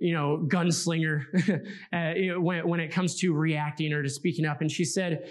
[0.00, 1.24] you know, gunslinger
[1.92, 4.62] uh, when, when it comes to reacting or to speaking up.
[4.62, 5.30] And she said,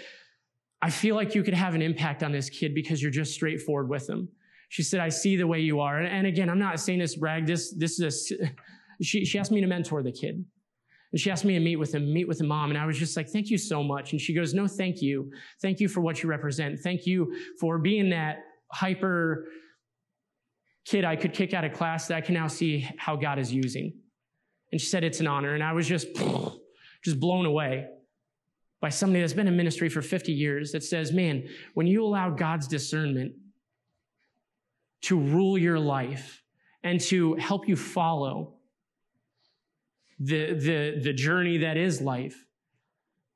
[0.80, 3.88] I feel like you could have an impact on this kid because you're just straightforward
[3.88, 4.28] with him.
[4.68, 5.98] She said, I see the way you are.
[5.98, 7.46] And again, I'm not saying this brag.
[7.46, 8.46] This, this is a,
[9.02, 10.44] she, she asked me to mentor the kid.
[11.12, 12.70] And she asked me to meet with him, meet with the mom.
[12.70, 14.12] And I was just like, thank you so much.
[14.12, 15.30] And she goes, no, thank you.
[15.60, 16.78] Thank you for what you represent.
[16.80, 18.38] Thank you for being that
[18.72, 19.46] hyper
[20.84, 23.52] kid I could kick out of class that I can now see how God is
[23.52, 23.92] using.
[24.70, 25.54] And she said, it's an honor.
[25.54, 26.06] And I was just,
[27.04, 27.86] just blown away
[28.80, 32.30] by somebody that's been in ministry for 50 years that says, man, when you allow
[32.30, 33.32] God's discernment
[35.02, 36.42] to rule your life
[36.82, 38.54] and to help you follow
[40.20, 42.44] the, the, the journey that is life,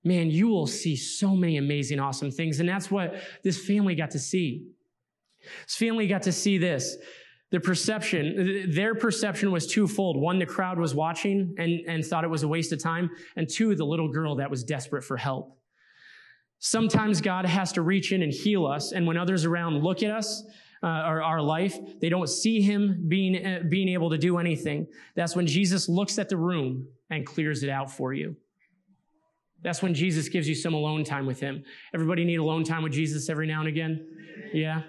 [0.05, 2.61] man, you will see so many amazing, awesome things.
[2.61, 4.68] And that's what this family got to see.
[5.66, 6.97] This family got to see this.
[7.51, 10.16] The perception, their perception was twofold.
[10.16, 13.11] One, the crowd was watching and, and thought it was a waste of time.
[13.37, 15.57] And two, the little girl that was desperate for help.
[16.59, 18.92] Sometimes God has to reach in and heal us.
[18.92, 20.42] And when others around look at us,
[20.82, 24.87] uh, or our life, they don't see him being, uh, being able to do anything.
[25.14, 28.37] That's when Jesus looks at the room and clears it out for you.
[29.62, 31.64] That's when Jesus gives you some alone time with him.
[31.94, 34.06] Everybody need alone time with Jesus every now and again?
[34.52, 34.82] Yeah.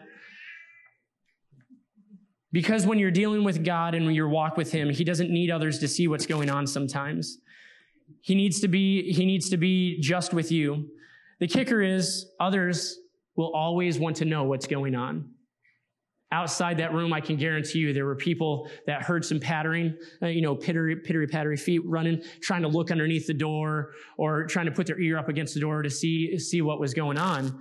[2.52, 5.50] Because when you're dealing with God and when you walk with him, he doesn't need
[5.50, 7.40] others to see what's going on sometimes.
[8.22, 10.90] He needs to be, he needs to be just with you.
[11.40, 12.98] The kicker is others
[13.36, 15.35] will always want to know what's going on.
[16.32, 20.28] Outside that room, I can guarantee you there were people that heard some pattering, uh,
[20.28, 24.66] you know, pittery, pittery, pattery feet running, trying to look underneath the door or trying
[24.66, 27.58] to put their ear up against the door to see, see what was going on.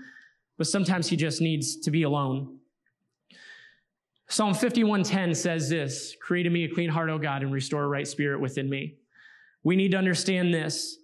[0.56, 2.58] But sometimes he just needs to be alone.
[4.28, 7.88] Psalm 51:10 says this, create in me a clean heart, O God, and restore a
[7.88, 8.96] right spirit within me.
[9.62, 10.96] We need to understand this.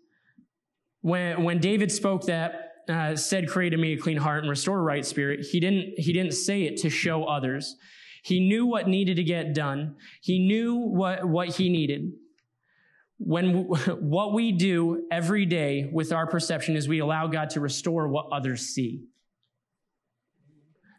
[1.02, 4.78] When, when David spoke that, uh, said, "Create in me a clean heart and restore
[4.78, 5.98] a right spirit." He didn't.
[5.98, 7.76] He didn't say it to show others.
[8.22, 9.96] He knew what needed to get done.
[10.20, 12.12] He knew what what he needed.
[13.18, 13.64] When
[14.00, 18.26] what we do every day with our perception is we allow God to restore what
[18.32, 19.04] others see.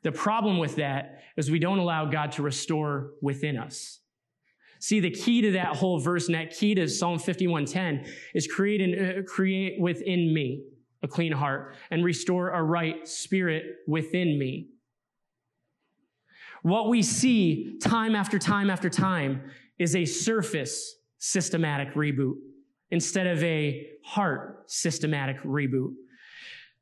[0.03, 3.99] The problem with that is we don't allow God to restore within us.
[4.79, 8.81] See, the key to that whole verse and that key to Psalm 51:10 is create,
[8.81, 10.63] an, uh, create within me
[11.03, 14.67] a clean heart and restore a right spirit within me.
[16.63, 19.41] What we see time after time after time
[19.79, 22.35] is a surface systematic reboot
[22.91, 25.93] instead of a heart systematic reboot.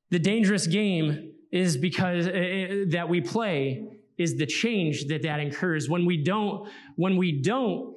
[0.10, 5.90] The dangerous game is because uh, that we play is the change that that incurs
[5.90, 7.96] when we don't when we don't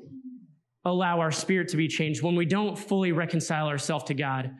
[0.85, 4.53] allow our spirit to be changed when we don't fully reconcile ourselves to God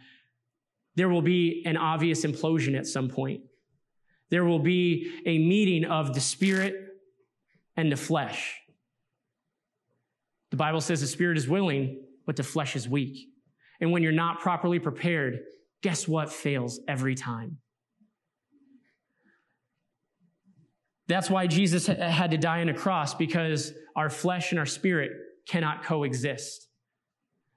[0.95, 3.43] there will be an obvious implosion at some point.
[4.31, 6.75] There will be a meeting of the spirit
[7.77, 8.59] and the flesh.
[10.51, 13.29] The Bible says the spirit is willing, but the flesh is weak.
[13.81, 15.41] And when you're not properly prepared,
[15.83, 17.59] guess what fails every time?
[21.09, 25.11] That's why Jesus had to die on a cross because our flesh and our spirit
[25.47, 26.69] cannot coexist.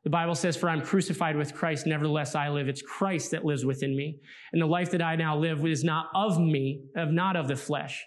[0.05, 2.69] The Bible says, For I'm crucified with Christ, nevertheless I live.
[2.69, 4.19] It's Christ that lives within me.
[4.53, 7.55] And the life that I now live is not of me, of not of the
[7.55, 8.05] flesh,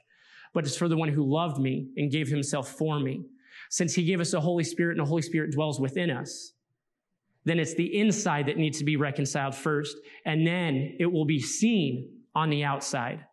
[0.54, 3.24] but it's for the one who loved me and gave himself for me.
[3.68, 6.52] Since he gave us the Holy Spirit and the Holy Spirit dwells within us,
[7.44, 11.40] then it's the inside that needs to be reconciled first, and then it will be
[11.40, 13.24] seen on the outside.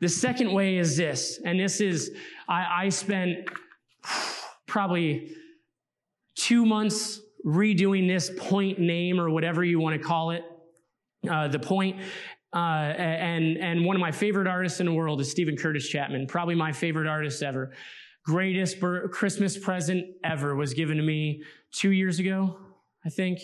[0.00, 2.10] The second way is this, and this is,
[2.48, 3.48] I, I spent
[4.66, 5.36] probably
[6.42, 10.44] two months redoing this point name or whatever you want to call it,
[11.30, 12.00] uh, the point.
[12.54, 16.26] Uh, and and one of my favorite artists in the world is Steven Curtis Chapman,
[16.26, 17.72] probably my favorite artist ever.
[18.24, 18.76] Greatest
[19.10, 22.56] Christmas present ever was given to me two years ago,
[23.04, 23.40] I think.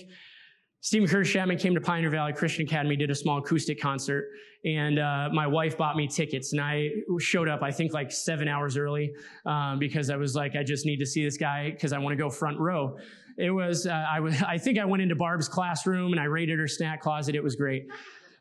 [0.80, 4.28] Steven Curtis Chapman came to Pioneer Valley Christian Academy, did a small acoustic concert,
[4.64, 6.52] and uh, my wife bought me tickets.
[6.52, 9.12] And I showed up, I think, like seven hours early
[9.44, 12.16] um, because I was like, I just need to see this guy because I want
[12.16, 12.96] to go front row.
[13.38, 16.58] It was, uh, I was, I think I went into Barb's classroom and I raided
[16.58, 17.34] her snack closet.
[17.34, 17.88] It was great.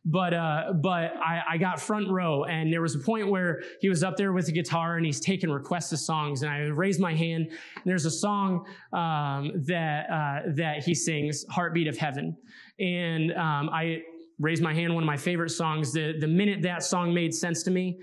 [0.10, 3.90] But uh, but I, I, got front row, and there was a point where he
[3.90, 7.02] was up there with the guitar and he's taking requests of songs, and I raised
[7.02, 7.48] my hand.
[7.50, 12.38] And there's a song um, that uh, that he sings, "Heartbeat of Heaven,"
[12.80, 14.02] and um, I
[14.40, 14.94] raised my hand.
[14.94, 15.92] One of my favorite songs.
[15.92, 18.00] The the minute that song made sense to me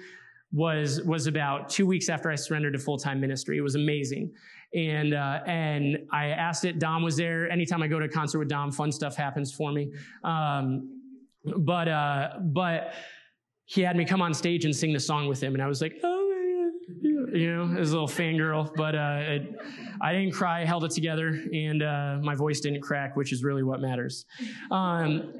[0.52, 3.56] was was about two weeks after I surrendered to full time ministry.
[3.56, 4.30] It was amazing,
[4.74, 6.78] and uh, and I asked it.
[6.78, 7.50] Dom was there.
[7.50, 9.90] Anytime I go to a concert with Dom, fun stuff happens for me.
[10.22, 10.93] Um,
[11.44, 12.94] but uh, but
[13.66, 15.80] he had me come on stage and sing the song with him, and I was
[15.80, 16.24] like, oh
[17.34, 18.70] you know, as a little fangirl.
[18.76, 19.56] But uh, it,
[20.00, 23.42] I didn't cry, I held it together, and uh, my voice didn't crack, which is
[23.42, 24.24] really what matters.
[24.70, 25.32] Um,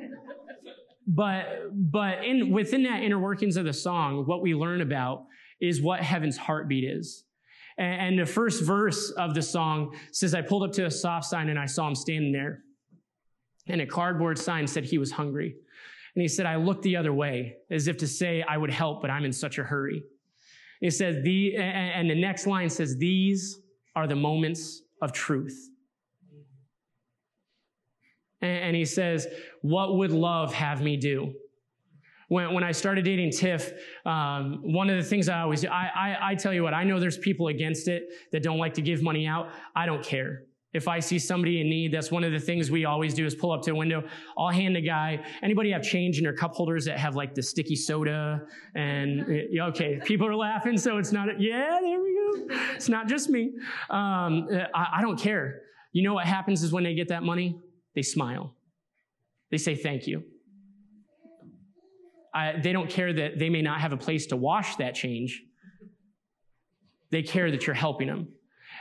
[1.07, 5.25] but but in within that inner workings of the song, what we learn about
[5.61, 7.25] is what heaven's heartbeat is.
[7.77, 11.27] And, and the first verse of the song says, "I pulled up to a soft
[11.27, 12.63] sign and I saw him standing there,
[13.67, 15.57] and a cardboard sign said he was hungry."
[16.15, 19.03] And he said, I looked the other way, as if to say, I would help,
[19.03, 20.05] but I'm in such a hurry.
[20.81, 23.59] It says, the, and the next line says, These
[23.97, 25.71] are the moments of truth.
[28.41, 29.27] And he says,
[29.63, 31.33] What would love have me do?
[32.29, 33.73] When, when I started dating Tiff,
[34.07, 36.85] um, one of the things I always do, I, I, I tell you what, I
[36.85, 39.51] know there's people against it that don't like to give money out.
[39.75, 40.45] I don't care.
[40.75, 43.35] If I see somebody in need, that's one of the things we always do is
[43.35, 44.03] pull up to a window.
[44.37, 47.43] I'll hand a guy, anybody have change in their cup holders that have like the
[47.43, 48.43] sticky soda
[48.75, 49.25] and
[49.69, 50.77] okay, people are laughing.
[50.77, 52.57] So it's not, yeah, there we go.
[52.75, 53.53] It's not just me.
[53.89, 55.61] Um, I, I don't care.
[55.93, 57.57] You know what happens is when they get that money,
[57.95, 58.57] they smile.
[59.53, 60.25] They say thank you.
[62.35, 65.41] I, they don't care that they may not have a place to wash that change.
[67.13, 68.27] They care that you're helping them.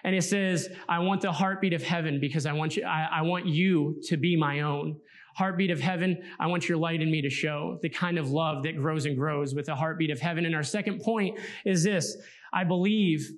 [0.03, 3.21] And it says, I want the heartbeat of heaven because I want you, I, I
[3.21, 4.97] want you to be my own.
[5.35, 8.63] Heartbeat of heaven, I want your light in me to show the kind of love
[8.63, 10.45] that grows and grows with the heartbeat of heaven.
[10.45, 12.17] And our second point is this.
[12.51, 13.31] I believe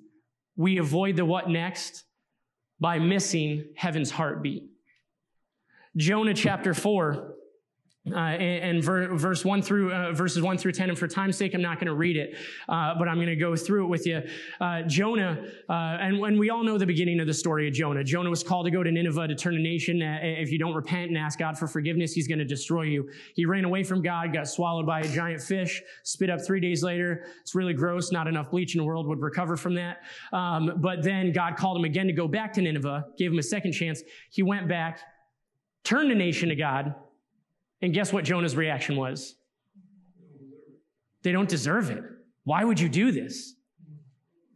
[0.56, 2.04] we avoid the what next
[2.80, 4.64] by missing heaven's heartbeat.
[5.96, 7.35] Jonah chapter 4,
[8.12, 10.88] uh, and, and ver- verse one through uh, verses one through ten.
[10.90, 12.36] And for time's sake, I'm not going to read it,
[12.68, 14.22] uh, but I'm going to go through it with you.
[14.60, 18.04] Uh, Jonah, uh, and when we all know the beginning of the story of Jonah.
[18.04, 20.02] Jonah was called to go to Nineveh to turn a nation.
[20.02, 23.08] If you don't repent and ask God for forgiveness, He's going to destroy you.
[23.34, 26.82] He ran away from God, got swallowed by a giant fish, spit up three days
[26.82, 27.26] later.
[27.40, 28.12] It's really gross.
[28.12, 30.02] Not enough bleach in the world would recover from that.
[30.32, 33.42] Um, but then God called him again to go back to Nineveh, gave him a
[33.42, 34.02] second chance.
[34.30, 35.00] He went back,
[35.84, 36.94] turned the nation to God
[37.86, 39.36] and guess what Jonah's reaction was?
[41.22, 42.02] They don't deserve it.
[42.42, 43.54] Why would you do this?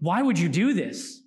[0.01, 1.23] Why would you do this?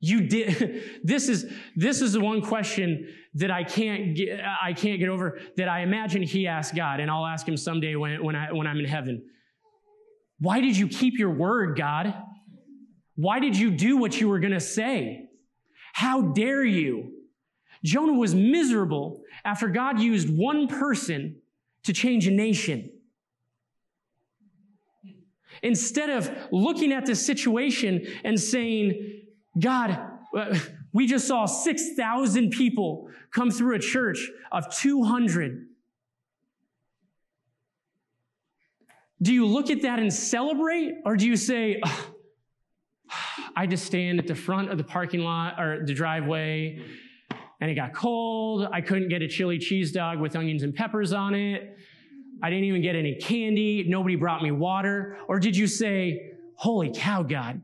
[0.00, 4.98] You did this is this is the one question that I can't get I can't
[4.98, 8.34] get over that I imagine he asked God, and I'll ask him someday when, when
[8.34, 9.22] I when I'm in heaven.
[10.40, 12.14] Why did you keep your word, God?
[13.16, 15.28] Why did you do what you were gonna say?
[15.92, 17.12] How dare you?
[17.84, 21.36] Jonah was miserable after God used one person
[21.84, 22.90] to change a nation.
[25.62, 29.22] Instead of looking at the situation and saying,
[29.58, 29.98] God,
[30.92, 35.68] we just saw 6,000 people come through a church of 200.
[39.22, 41.80] Do you look at that and celebrate, or do you say,
[43.54, 46.82] I just stand at the front of the parking lot or the driveway
[47.60, 48.68] and it got cold.
[48.72, 51.76] I couldn't get a chili cheese dog with onions and peppers on it.
[52.42, 53.84] I didn't even get any candy.
[53.88, 55.18] Nobody brought me water.
[55.28, 57.60] Or did you say, Holy cow, God,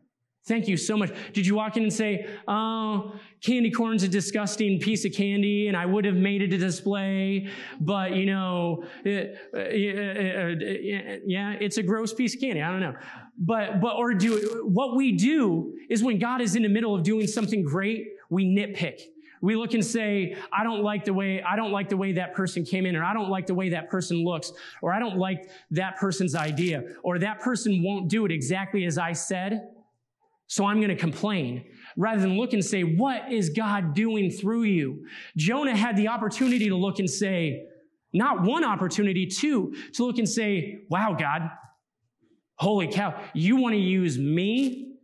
[0.47, 1.13] thank you so much?
[1.33, 5.77] Did you walk in and say, Oh, candy corn's a disgusting piece of candy and
[5.77, 7.49] I would have made it a display,
[7.81, 12.63] but you know, it, uh, uh, uh, yeah, it's a gross piece of candy.
[12.63, 12.95] I don't know.
[13.39, 17.03] But, but, or do, what we do is when God is in the middle of
[17.03, 19.01] doing something great, we nitpick
[19.43, 22.33] we look and say, I don't like the way, I don't like the way that
[22.33, 25.19] person came in, or I don't like the way that person looks, or I don't
[25.19, 29.69] like that person's idea, or that person won't do it exactly as I said.
[30.47, 31.65] So I'm going to complain
[31.97, 35.07] rather than look and say, what is God doing through you?
[35.37, 37.67] Jonah had the opportunity to look and say,
[38.13, 41.51] not one opportunity, two, to look and say, wow, God,
[42.57, 44.99] holy cow, you want to use me?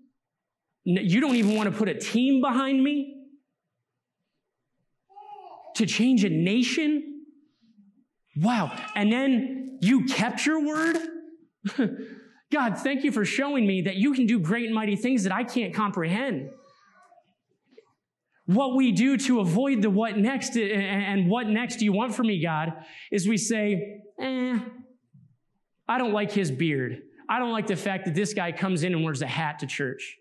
[0.84, 3.17] You don't even want to put a team behind me?
[5.78, 7.24] To change a nation?
[8.36, 8.76] Wow.
[8.94, 10.96] And then you kept your word?
[12.52, 15.32] God, thank you for showing me that you can do great and mighty things that
[15.32, 16.50] I can't comprehend.
[18.46, 22.28] What we do to avoid the what next and what next do you want from
[22.28, 22.72] me, God,
[23.12, 24.58] is we say, eh,
[25.86, 27.02] I don't like his beard.
[27.28, 29.66] I don't like the fact that this guy comes in and wears a hat to
[29.66, 30.16] church.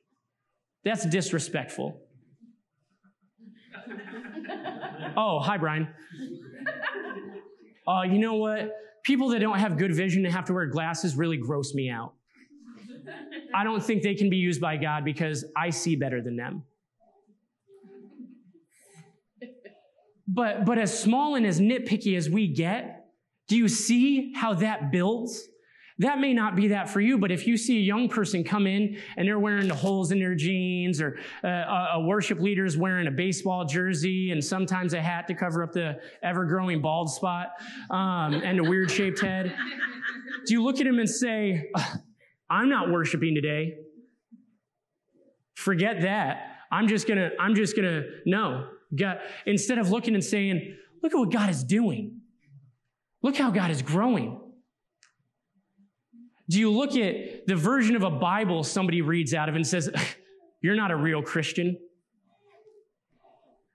[0.83, 2.01] That's disrespectful.
[5.19, 5.87] Oh, hi, Brian.
[7.87, 8.71] Uh, you know what?
[9.03, 12.13] People that don't have good vision and have to wear glasses really gross me out.
[13.55, 16.63] I don't think they can be used by God because I see better than them.
[20.27, 23.07] But, but as small and as nitpicky as we get,
[23.47, 25.47] do you see how that builds?
[25.99, 28.67] That may not be that for you, but if you see a young person come
[28.67, 32.77] in and they're wearing the holes in their jeans, or uh, a worship leader is
[32.77, 37.09] wearing a baseball jersey and sometimes a hat to cover up the ever growing bald
[37.09, 37.49] spot
[37.89, 39.55] um, and a weird shaped head,
[40.45, 41.71] do you look at him and say,
[42.49, 43.77] I'm not worshiping today?
[45.55, 46.57] Forget that.
[46.71, 48.67] I'm just gonna, I'm just gonna, no.
[48.95, 52.21] God, instead of looking and saying, look at what God is doing.
[53.23, 54.39] Look how God is growing.
[56.49, 59.89] Do you look at the version of a Bible somebody reads out of and says,
[60.61, 61.77] You're not a real Christian?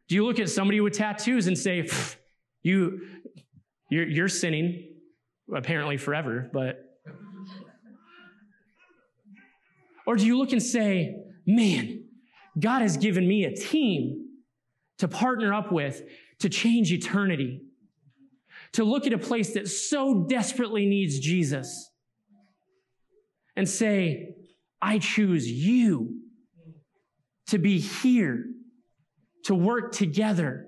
[0.09, 1.89] Do you look at somebody with tattoos and say,
[2.63, 3.01] you,
[3.89, 4.97] you're, you're sinning,
[5.55, 6.79] apparently forever, but.
[10.05, 11.15] Or do you look and say,
[11.47, 12.07] Man,
[12.59, 14.31] God has given me a team
[14.99, 16.03] to partner up with
[16.41, 17.63] to change eternity,
[18.73, 21.92] to look at a place that so desperately needs Jesus
[23.57, 24.35] and say,
[24.81, 26.21] I choose you
[27.49, 28.45] to be here,
[29.45, 30.67] to work together,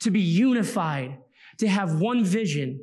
[0.00, 1.18] to be unified,
[1.58, 2.80] to have one vision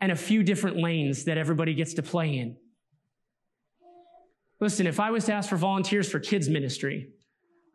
[0.00, 2.56] and a few different lanes that everybody gets to play in.
[4.60, 7.10] Listen, if I was to ask for volunteers for kids ministry,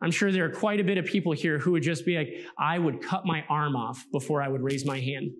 [0.02, 2.28] I'm sure there are quite a bit of people here who would just be like,
[2.58, 5.30] I would cut my arm off before I would raise my hand.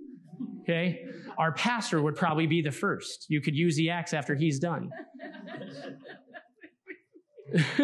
[0.63, 1.05] Okay?
[1.39, 3.27] Our pastor would probably be the first.
[3.29, 4.91] You could use the axe after he's done.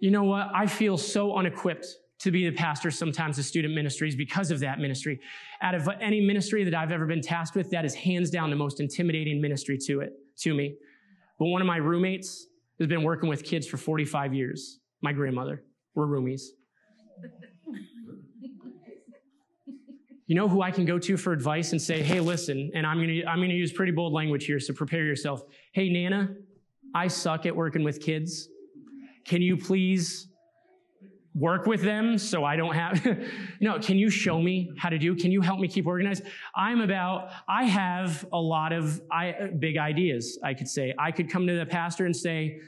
[0.00, 0.48] you know what?
[0.54, 1.86] I feel so unequipped
[2.20, 5.18] to be the pastor sometimes of student ministries because of that ministry.
[5.60, 8.56] Out of any ministry that I've ever been tasked with, that is hands down the
[8.56, 10.76] most intimidating ministry to it, to me.
[11.38, 12.46] But one of my roommates
[12.78, 14.78] has been working with kids for 45 years.
[15.02, 15.64] My grandmother.
[15.94, 16.42] We're roomies.
[20.32, 22.98] You know who I can go to for advice and say, hey, listen, and I'm
[22.98, 25.42] gonna, I'm gonna use pretty bold language here, so prepare yourself.
[25.72, 26.34] Hey, Nana,
[26.94, 28.48] I suck at working with kids.
[29.26, 30.28] Can you please
[31.34, 33.06] work with them so I don't have,
[33.60, 35.14] no, can you show me how to do?
[35.14, 36.22] Can you help me keep organized?
[36.56, 40.94] I'm about, I have a lot of I, big ideas, I could say.
[40.98, 42.58] I could come to the pastor and say,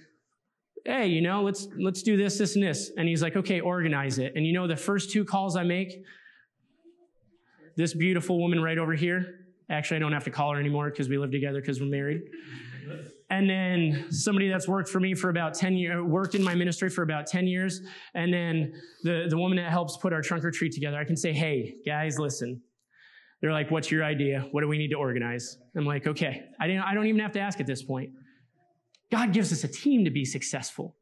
[0.84, 2.90] hey, you know, let's, let's do this, this, and this.
[2.98, 4.34] And he's like, okay, organize it.
[4.36, 6.04] And you know, the first two calls I make,
[7.76, 9.40] this beautiful woman right over here.
[9.70, 12.22] Actually, I don't have to call her anymore because we live together because we're married.
[13.30, 16.90] And then somebody that's worked for me for about 10 years, worked in my ministry
[16.90, 17.80] for about 10 years.
[18.14, 21.16] And then the, the woman that helps put our trunk or treat together, I can
[21.16, 22.60] say, hey, guys, listen.
[23.40, 24.46] They're like, what's your idea?
[24.52, 25.58] What do we need to organize?
[25.76, 26.44] I'm like, okay.
[26.60, 28.10] I, didn't, I don't even have to ask at this point.
[29.10, 30.96] God gives us a team to be successful.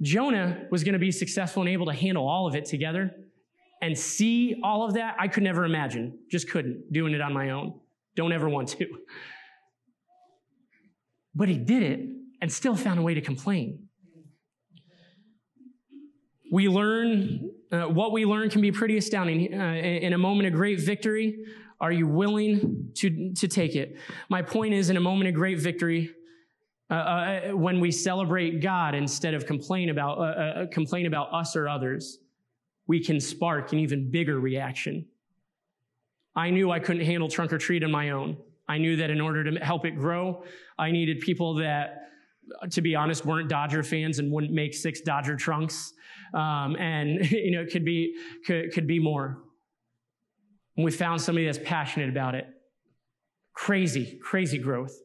[0.00, 3.14] Jonah was going to be successful and able to handle all of it together
[3.80, 6.18] and see all of that, I could never imagine.
[6.30, 7.80] Just couldn't doing it on my own.
[8.16, 8.86] Don't ever want to.
[11.32, 12.00] But he did it
[12.42, 13.86] and still found a way to complain.
[16.50, 19.54] We learn, uh, what we learn can be pretty astounding.
[19.54, 21.44] Uh, in a moment of great victory,
[21.80, 23.96] are you willing to, to take it?
[24.28, 26.10] My point is, in a moment of great victory,
[26.90, 31.54] uh, uh when we celebrate God instead of complain about, uh, uh, complain about us
[31.54, 32.18] or others,
[32.90, 35.06] we can spark an even bigger reaction.
[36.34, 38.36] I knew I couldn't handle trunk or treat on my own.
[38.68, 40.42] I knew that in order to help it grow,
[40.76, 42.08] I needed people that,
[42.68, 45.92] to be honest, weren't Dodger fans and wouldn't make six Dodger trunks.
[46.34, 49.38] Um, and, you know, it could be, could, could be more.
[50.76, 52.48] And we found somebody that's passionate about it.
[53.54, 54.98] Crazy, crazy growth.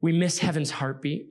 [0.00, 1.28] We miss heaven's heartbeat.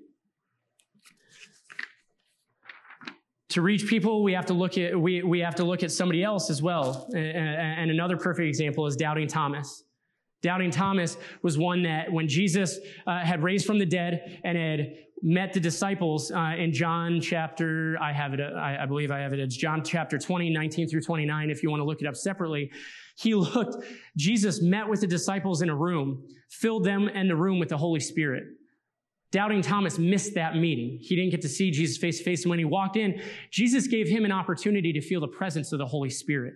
[3.58, 6.24] To reach people, we have to look at we, we have to look at somebody
[6.24, 7.10] else as well.
[7.16, 9.84] And, and another perfect example is doubting Thomas.
[10.43, 12.78] Doubting Thomas was one that when Jesus
[13.08, 14.93] uh, had raised from the dead and had
[15.24, 19.34] met the disciples uh, in John chapter, I have it, I, I believe I have
[19.34, 22.16] it, it's John chapter 20, 19 through 29, if you want to look it up
[22.16, 22.70] separately.
[23.18, 23.84] He looked,
[24.16, 27.78] Jesus met with the disciples in a room, filled them and the room with the
[27.78, 28.43] Holy Spirit.
[29.32, 31.00] Doubting Thomas missed that meeting.
[31.02, 32.44] He didn't get to see Jesus face to face.
[32.44, 33.22] And when he walked in,
[33.52, 36.54] Jesus gave him an opportunity to feel the presence of the Holy Spirit,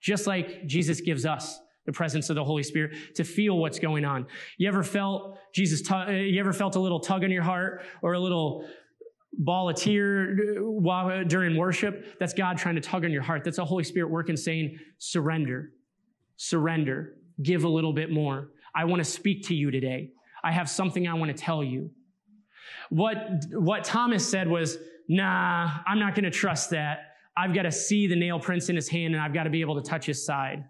[0.00, 4.04] just like Jesus gives us the presence of the Holy Spirit to feel what's going
[4.04, 4.26] on.
[4.58, 7.82] You ever felt Jesus, t- uh, you ever felt a little tug on your heart
[8.02, 8.68] or a little
[9.32, 12.18] ball of tear while, during worship?
[12.18, 13.44] That's God trying to tug on your heart.
[13.44, 15.70] That's the Holy Spirit working saying, surrender,
[16.36, 18.50] surrender, give a little bit more.
[18.74, 20.10] I want to speak to you today.
[20.44, 21.90] I have something I want to tell you.
[22.90, 23.16] What,
[23.52, 24.78] what Thomas said was,
[25.08, 27.14] nah, I'm not going to trust that.
[27.36, 29.60] I've got to see the nail prints in his hand and I've got to be
[29.60, 30.64] able to touch his side.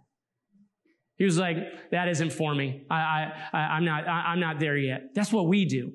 [1.16, 1.56] He was like,
[1.90, 2.84] that isn't for me.
[2.90, 5.14] I, I, I'm not, I, I'm not there yet.
[5.14, 5.92] That's what we do.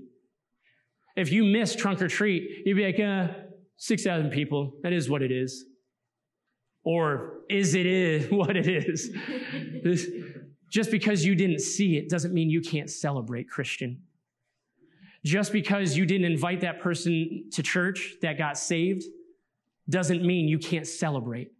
[1.15, 3.33] If you miss trunk or treat, you'd be like, uh,
[3.77, 4.73] 6,000 people.
[4.83, 5.65] That is what it is.
[6.83, 9.09] Or is it is what it is?
[10.69, 14.01] Just because you didn't see it doesn't mean you can't celebrate, Christian.
[15.23, 19.03] Just because you didn't invite that person to church that got saved
[19.89, 21.51] doesn't mean you can't celebrate.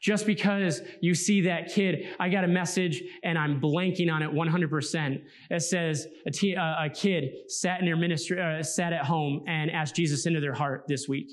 [0.00, 4.30] Just because you see that kid, I got a message and I'm blanking on it
[4.30, 5.22] 100%.
[5.50, 9.70] It says a, t- a kid sat in their ministry, uh, sat at home and
[9.70, 11.32] asked Jesus into their heart this week.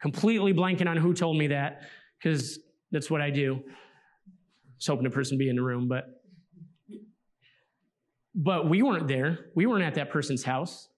[0.00, 1.82] Completely blanking on who told me that
[2.18, 2.58] because
[2.90, 3.62] that's what I do.
[4.80, 6.22] Was hoping a person be in the room, but
[8.34, 9.50] but we weren't there.
[9.54, 10.88] We weren't at that person's house.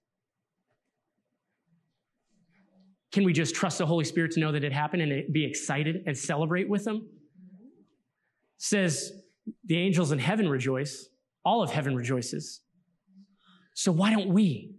[3.11, 6.03] Can we just trust the Holy Spirit to know that it happened and be excited
[6.07, 7.07] and celebrate with them?
[8.63, 9.11] says
[9.65, 11.09] the angels in heaven rejoice.
[11.43, 12.61] All of heaven rejoices.
[13.73, 14.75] So why don't we?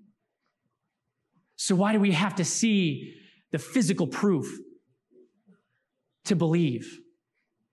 [1.56, 3.14] So why do we have to see
[3.52, 4.58] the physical proof
[6.24, 6.98] to believe?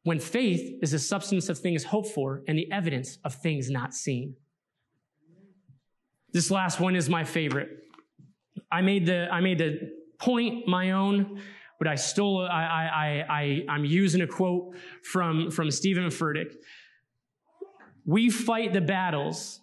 [0.03, 3.93] When faith is the substance of things hoped for and the evidence of things not
[3.93, 4.35] seen.
[6.33, 7.69] This last one is my favorite.
[8.71, 11.41] I made the, I made the point my own,
[11.77, 16.53] but I stole, I, I, I, I'm using a quote from, from Steven Furtick.
[18.05, 19.59] We fight the battles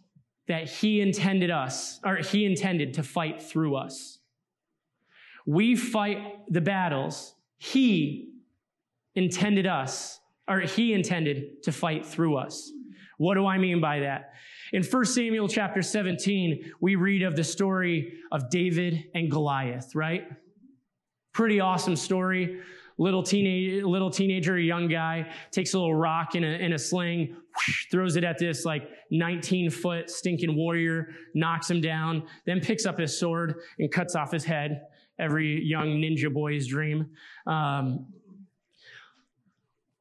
[0.46, 4.18] that he intended us, or he intended to fight through us.
[5.46, 8.30] We fight the battles he
[9.14, 10.17] intended us,
[10.48, 12.72] or he intended to fight through us.
[13.18, 14.32] What do I mean by that?
[14.72, 20.28] In 1 Samuel chapter 17, we read of the story of David and Goliath, right?
[21.32, 22.60] Pretty awesome story.
[22.98, 27.28] Little teenage, little teenager, young guy, takes a little rock in a, in a sling,
[27.28, 32.86] whoosh, throws it at this like 19 foot stinking warrior, knocks him down, then picks
[32.86, 34.82] up his sword and cuts off his head.
[35.20, 37.10] Every young ninja boy's dream.
[37.46, 38.06] Um,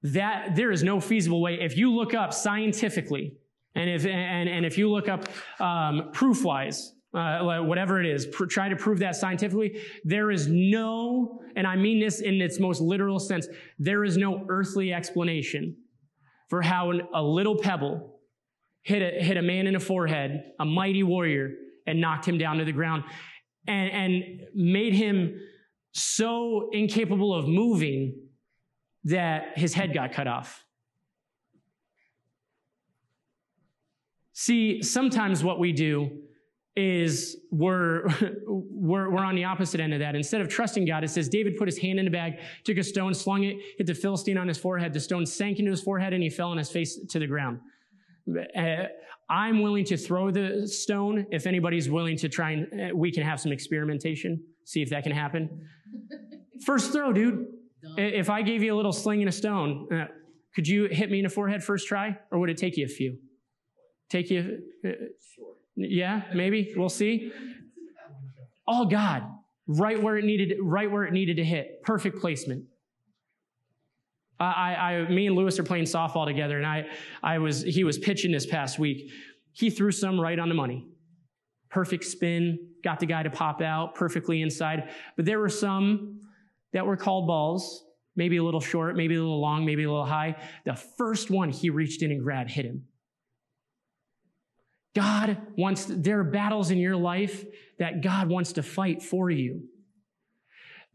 [0.04, 1.60] that there is no feasible way.
[1.60, 3.34] If you look up scientifically,
[3.76, 5.28] and if and, and if you look up
[5.60, 9.80] um, proof wise, uh, whatever it is, pr- try to prove that scientifically.
[10.04, 13.48] There is no, and I mean this in its most literal sense,
[13.80, 15.78] there is no earthly explanation
[16.50, 18.20] for how an, a little pebble
[18.84, 21.52] hit a, hit a man in the forehead, a mighty warrior,
[21.86, 23.04] and knocked him down to the ground
[23.68, 24.24] and, and
[24.54, 25.40] made him
[25.92, 28.16] so incapable of moving
[29.08, 30.66] that his head got cut off.
[34.34, 36.20] See, sometimes what we do
[36.76, 38.08] is we're,
[38.46, 40.16] we're, we're on the opposite end of that.
[40.16, 42.34] Instead of trusting God, it says David put his hand in the bag,
[42.64, 44.94] took a stone, slung it, hit the Philistine on his forehead.
[44.94, 47.62] The stone sank into his forehead and he fell on his face to the ground.
[48.56, 48.84] Uh,
[49.30, 51.26] I'm willing to throw the stone.
[51.32, 55.04] If anybody's willing to try and, uh, we can have some experimentation, see if that
[55.04, 55.68] can happen.
[56.66, 57.48] First throw, dude.
[57.98, 60.08] If I gave you a little sling and a stone, uh,
[60.56, 62.90] could you hit me in the forehead first try, or would it take you a
[62.90, 63.18] few?
[64.10, 64.60] Take you?
[64.86, 64.90] Uh,
[65.76, 66.74] yeah, maybe.
[66.76, 67.32] We'll see.
[68.68, 69.24] All God,
[69.68, 71.84] right where it needed, right where it needed to hit.
[71.84, 72.66] Perfect placement.
[74.40, 76.88] I, I, me and Lewis are playing softball together, and I,
[77.24, 79.10] I was, he was pitching this past week.
[79.54, 80.88] He threw some right on the money.
[81.70, 84.90] Perfect spin, got the guy to pop out perfectly inside.
[85.16, 86.22] But there were some
[86.74, 90.06] that were called balls, maybe a little short, maybe a little long, maybe a little
[90.06, 90.36] high.
[90.66, 92.86] The first one he reached in and grabbed hit him.
[94.96, 97.46] God wants, there are battles in your life
[97.78, 99.62] that God wants to fight for you.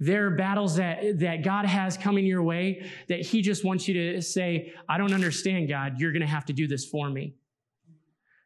[0.00, 3.94] There are battles that, that God has coming your way that He just wants you
[3.94, 6.00] to say, I don't understand, God.
[6.00, 7.34] You're going to have to do this for me.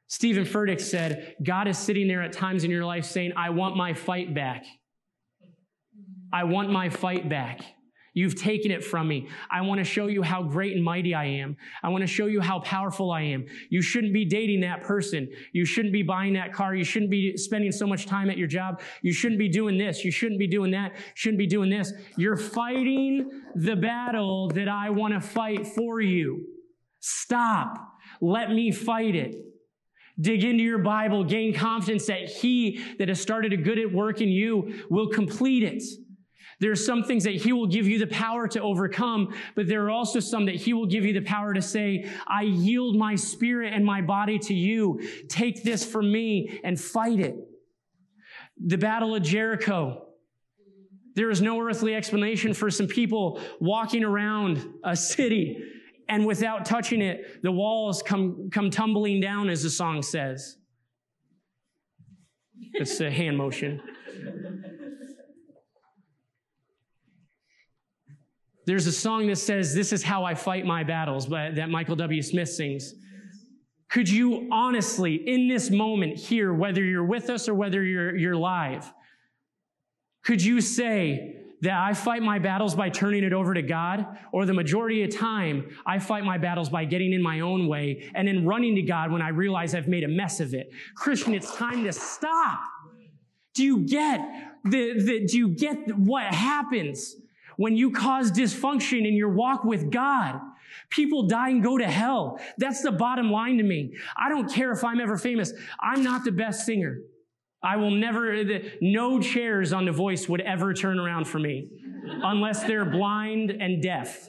[0.07, 3.75] Steven Furtick said, God is sitting there at times in your life saying, I want
[3.75, 4.67] my fight back.
[6.37, 7.63] I want my fight back.
[8.13, 9.29] You've taken it from me.
[9.51, 11.57] I want to show you how great and mighty I am.
[11.83, 13.47] I want to show you how powerful I am.
[13.71, 15.31] You shouldn't be dating that person.
[15.55, 16.75] You shouldn't be buying that car.
[16.75, 18.83] You shouldn't be spending so much time at your job.
[19.01, 20.05] You shouldn't be doing this.
[20.05, 20.93] You shouldn't be doing that.
[20.95, 21.91] You shouldn't be doing this.
[22.19, 26.45] You're fighting the battle that I want to fight for you.
[27.01, 27.79] Stop.
[28.21, 29.37] Let me fight it.
[30.21, 34.21] Dig into your Bible, gain confidence that He that has started a good at work
[34.21, 35.83] in you will complete it.
[36.59, 39.85] There are some things that He will give you the power to overcome, but there
[39.85, 43.15] are also some that He will give you the power to say, I yield my
[43.15, 45.01] spirit and my body to you.
[45.29, 47.37] Take this from me and fight it.
[48.65, 50.03] The Battle of Jericho.
[51.15, 55.63] There is no earthly explanation for some people walking around a city
[56.09, 60.57] and without touching it, the walls come, come tumbling down, as the song says.
[62.75, 63.81] It's a hand motion.
[68.67, 71.97] There's a song that says, This is how I fight my battles, but that Michael
[71.97, 72.21] W.
[72.21, 72.95] Smith sings.
[73.89, 78.37] Could you honestly, in this moment here, whether you're with us or whether you're, you're
[78.37, 78.93] live,
[80.25, 84.05] could you say that I fight my battles by turning it over to God?
[84.33, 88.11] Or the majority of time, I fight my battles by getting in my own way
[88.17, 90.71] and then running to God when I realize I've made a mess of it?
[90.97, 92.59] Christian, it's time to stop.
[93.55, 94.21] Do you get
[94.65, 97.15] the, the do you get what happens
[97.57, 100.41] when you cause dysfunction in your walk with God.
[100.91, 102.39] People die and go to hell.
[102.59, 103.95] That's the bottom line to me.
[104.17, 105.53] I don't care if I'm ever famous.
[105.81, 106.99] I'm not the best singer.
[107.63, 108.45] I will never,
[108.81, 111.69] no chairs on The Voice would ever turn around for me
[112.23, 114.29] unless they're blind and deaf.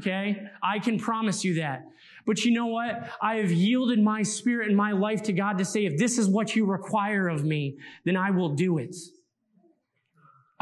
[0.00, 0.48] Okay?
[0.62, 1.86] I can promise you that.
[2.26, 3.10] But you know what?
[3.20, 6.28] I have yielded my spirit and my life to God to say, if this is
[6.28, 8.94] what you require of me, then I will do it.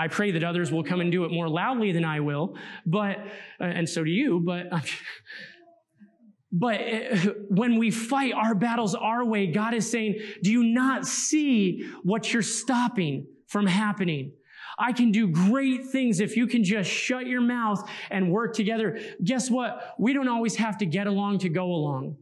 [0.00, 3.18] I pray that others will come and do it more loudly than I will, but,
[3.60, 4.72] uh, and so do you, but,
[6.52, 7.16] but uh,
[7.48, 12.32] when we fight our battles our way, God is saying, do you not see what
[12.32, 14.32] you're stopping from happening?
[14.78, 18.98] I can do great things if you can just shut your mouth and work together.
[19.22, 19.96] Guess what?
[19.98, 22.16] We don't always have to get along to go along.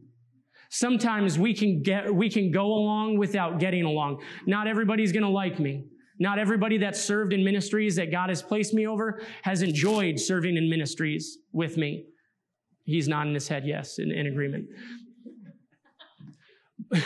[0.69, 4.21] Sometimes we can get, we can go along without getting along.
[4.45, 5.85] Not everybody's going to like me.
[6.19, 10.57] Not everybody that's served in ministries that God has placed me over has enjoyed serving
[10.57, 12.05] in ministries with me.
[12.83, 14.67] He's nodding his head, yes, in, in agreement.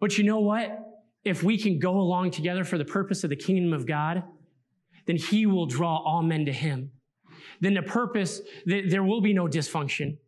[0.00, 0.78] but you know what?
[1.24, 4.22] If we can go along together for the purpose of the kingdom of God,
[5.06, 6.90] then He will draw all men to Him.
[7.60, 10.18] Then the purpose, there will be no dysfunction.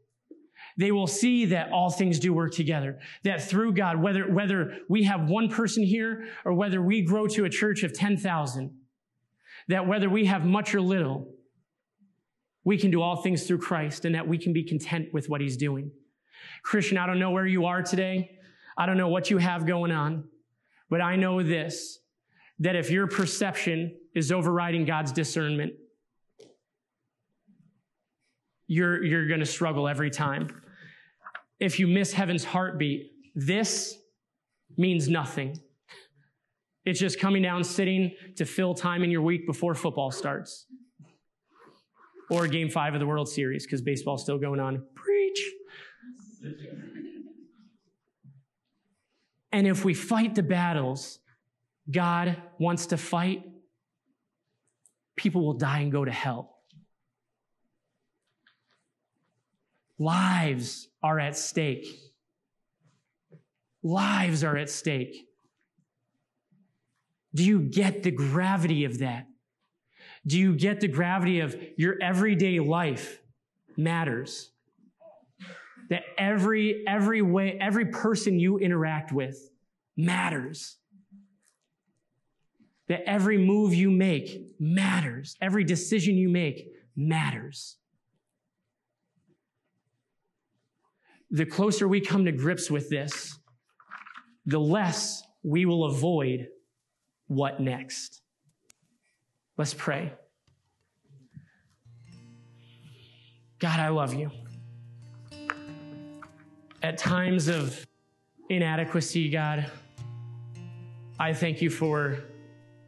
[0.76, 2.98] They will see that all things do work together.
[3.24, 7.44] That through God, whether, whether we have one person here or whether we grow to
[7.44, 8.74] a church of 10,000,
[9.68, 11.34] that whether we have much or little,
[12.64, 15.40] we can do all things through Christ and that we can be content with what
[15.40, 15.90] he's doing.
[16.62, 18.38] Christian, I don't know where you are today.
[18.76, 20.24] I don't know what you have going on,
[20.88, 21.98] but I know this,
[22.60, 25.72] that if your perception is overriding God's discernment,
[28.66, 30.48] you're, you're going to struggle every time
[31.62, 33.96] if you miss heaven's heartbeat, this
[34.76, 35.60] means nothing.
[36.84, 40.66] It's just coming down, sitting to fill time in your week before football starts.
[42.28, 44.84] Or game five of the World Series, because baseball's still going on.
[44.96, 45.52] Preach.
[49.52, 51.20] And if we fight the battles
[51.90, 53.44] God wants to fight,
[55.16, 56.51] people will die and go to hell.
[59.98, 61.86] Lives are at stake.
[63.82, 65.26] Lives are at stake.
[67.34, 69.26] Do you get the gravity of that?
[70.26, 73.20] Do you get the gravity of your everyday life
[73.76, 74.50] matters?
[75.90, 79.50] That every, every way, every person you interact with
[79.96, 80.76] matters.
[82.88, 85.36] That every move you make matters.
[85.40, 87.76] Every decision you make matters.
[91.32, 93.38] The closer we come to grips with this,
[94.44, 96.46] the less we will avoid
[97.26, 98.20] what next.
[99.56, 100.12] Let's pray.
[103.58, 104.30] God, I love you.
[106.82, 107.86] At times of
[108.50, 109.70] inadequacy, God,
[111.18, 112.18] I thank you for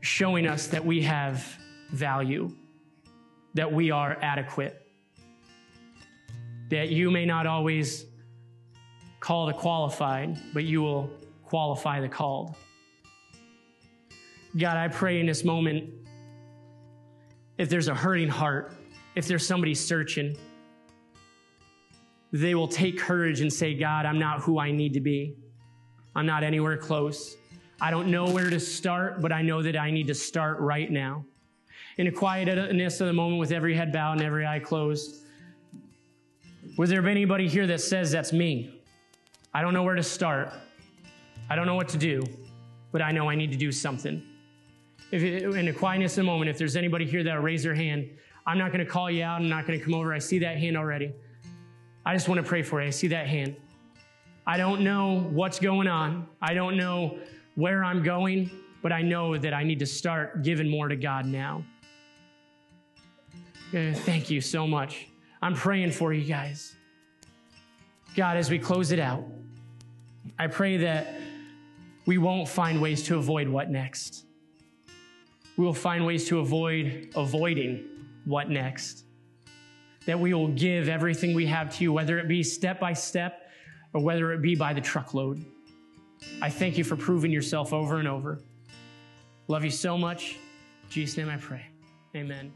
[0.01, 1.57] showing us that we have
[1.93, 2.55] value,
[3.55, 4.87] that we are adequate,
[6.69, 8.05] that you may not always
[9.25, 11.09] call the qualified, but you will
[11.47, 12.55] qualify the called.
[14.55, 15.89] God, I pray in this moment,
[17.57, 18.75] if there's a hurting heart,
[19.15, 20.37] if there's somebody searching,
[22.33, 25.39] they will take courage and say, God, I'm not who I need to be.
[26.15, 27.39] I'm not anywhere close.
[27.81, 30.91] I don't know where to start, but I know that I need to start right
[30.91, 31.25] now.
[31.97, 35.25] In the quietness of the moment, with every head bowed and every eye closed,
[36.77, 38.83] was there anybody here that says that's me?
[39.55, 40.53] I don't know where to start.
[41.49, 42.25] I don't know what to do,
[42.91, 44.23] but I know I need to do something.
[45.13, 48.11] if it, in the quietness the moment, if there's anybody here that'll raise their hand,
[48.47, 49.41] I'm not going to call you out.
[49.41, 50.13] I'm not going to come over.
[50.13, 51.15] I see that hand already.
[52.05, 52.89] I just want to pray for you.
[52.89, 53.57] I see that hand.
[54.47, 56.27] I don't know what's going on.
[56.43, 57.19] I don't know
[57.55, 58.51] where I'm going,
[58.83, 61.65] but I know that I need to start giving more to God now.
[63.69, 65.07] Uh, thank you so much.
[65.41, 66.75] I'm praying for you guys.
[68.15, 69.25] God, as we close it out,
[70.39, 71.15] I pray that
[72.07, 74.25] we won't find ways to avoid what next.
[75.57, 77.89] We will find ways to avoid avoiding
[78.25, 79.05] what next.
[80.07, 83.51] That we will give everything we have to you, whether it be step by step
[83.93, 85.45] or whether it be by the truckload.
[86.43, 88.41] I thank you for proving yourself over and over.
[89.49, 90.37] Love you so much.
[90.85, 91.67] In Jesus' name I pray.
[92.15, 92.53] Amen.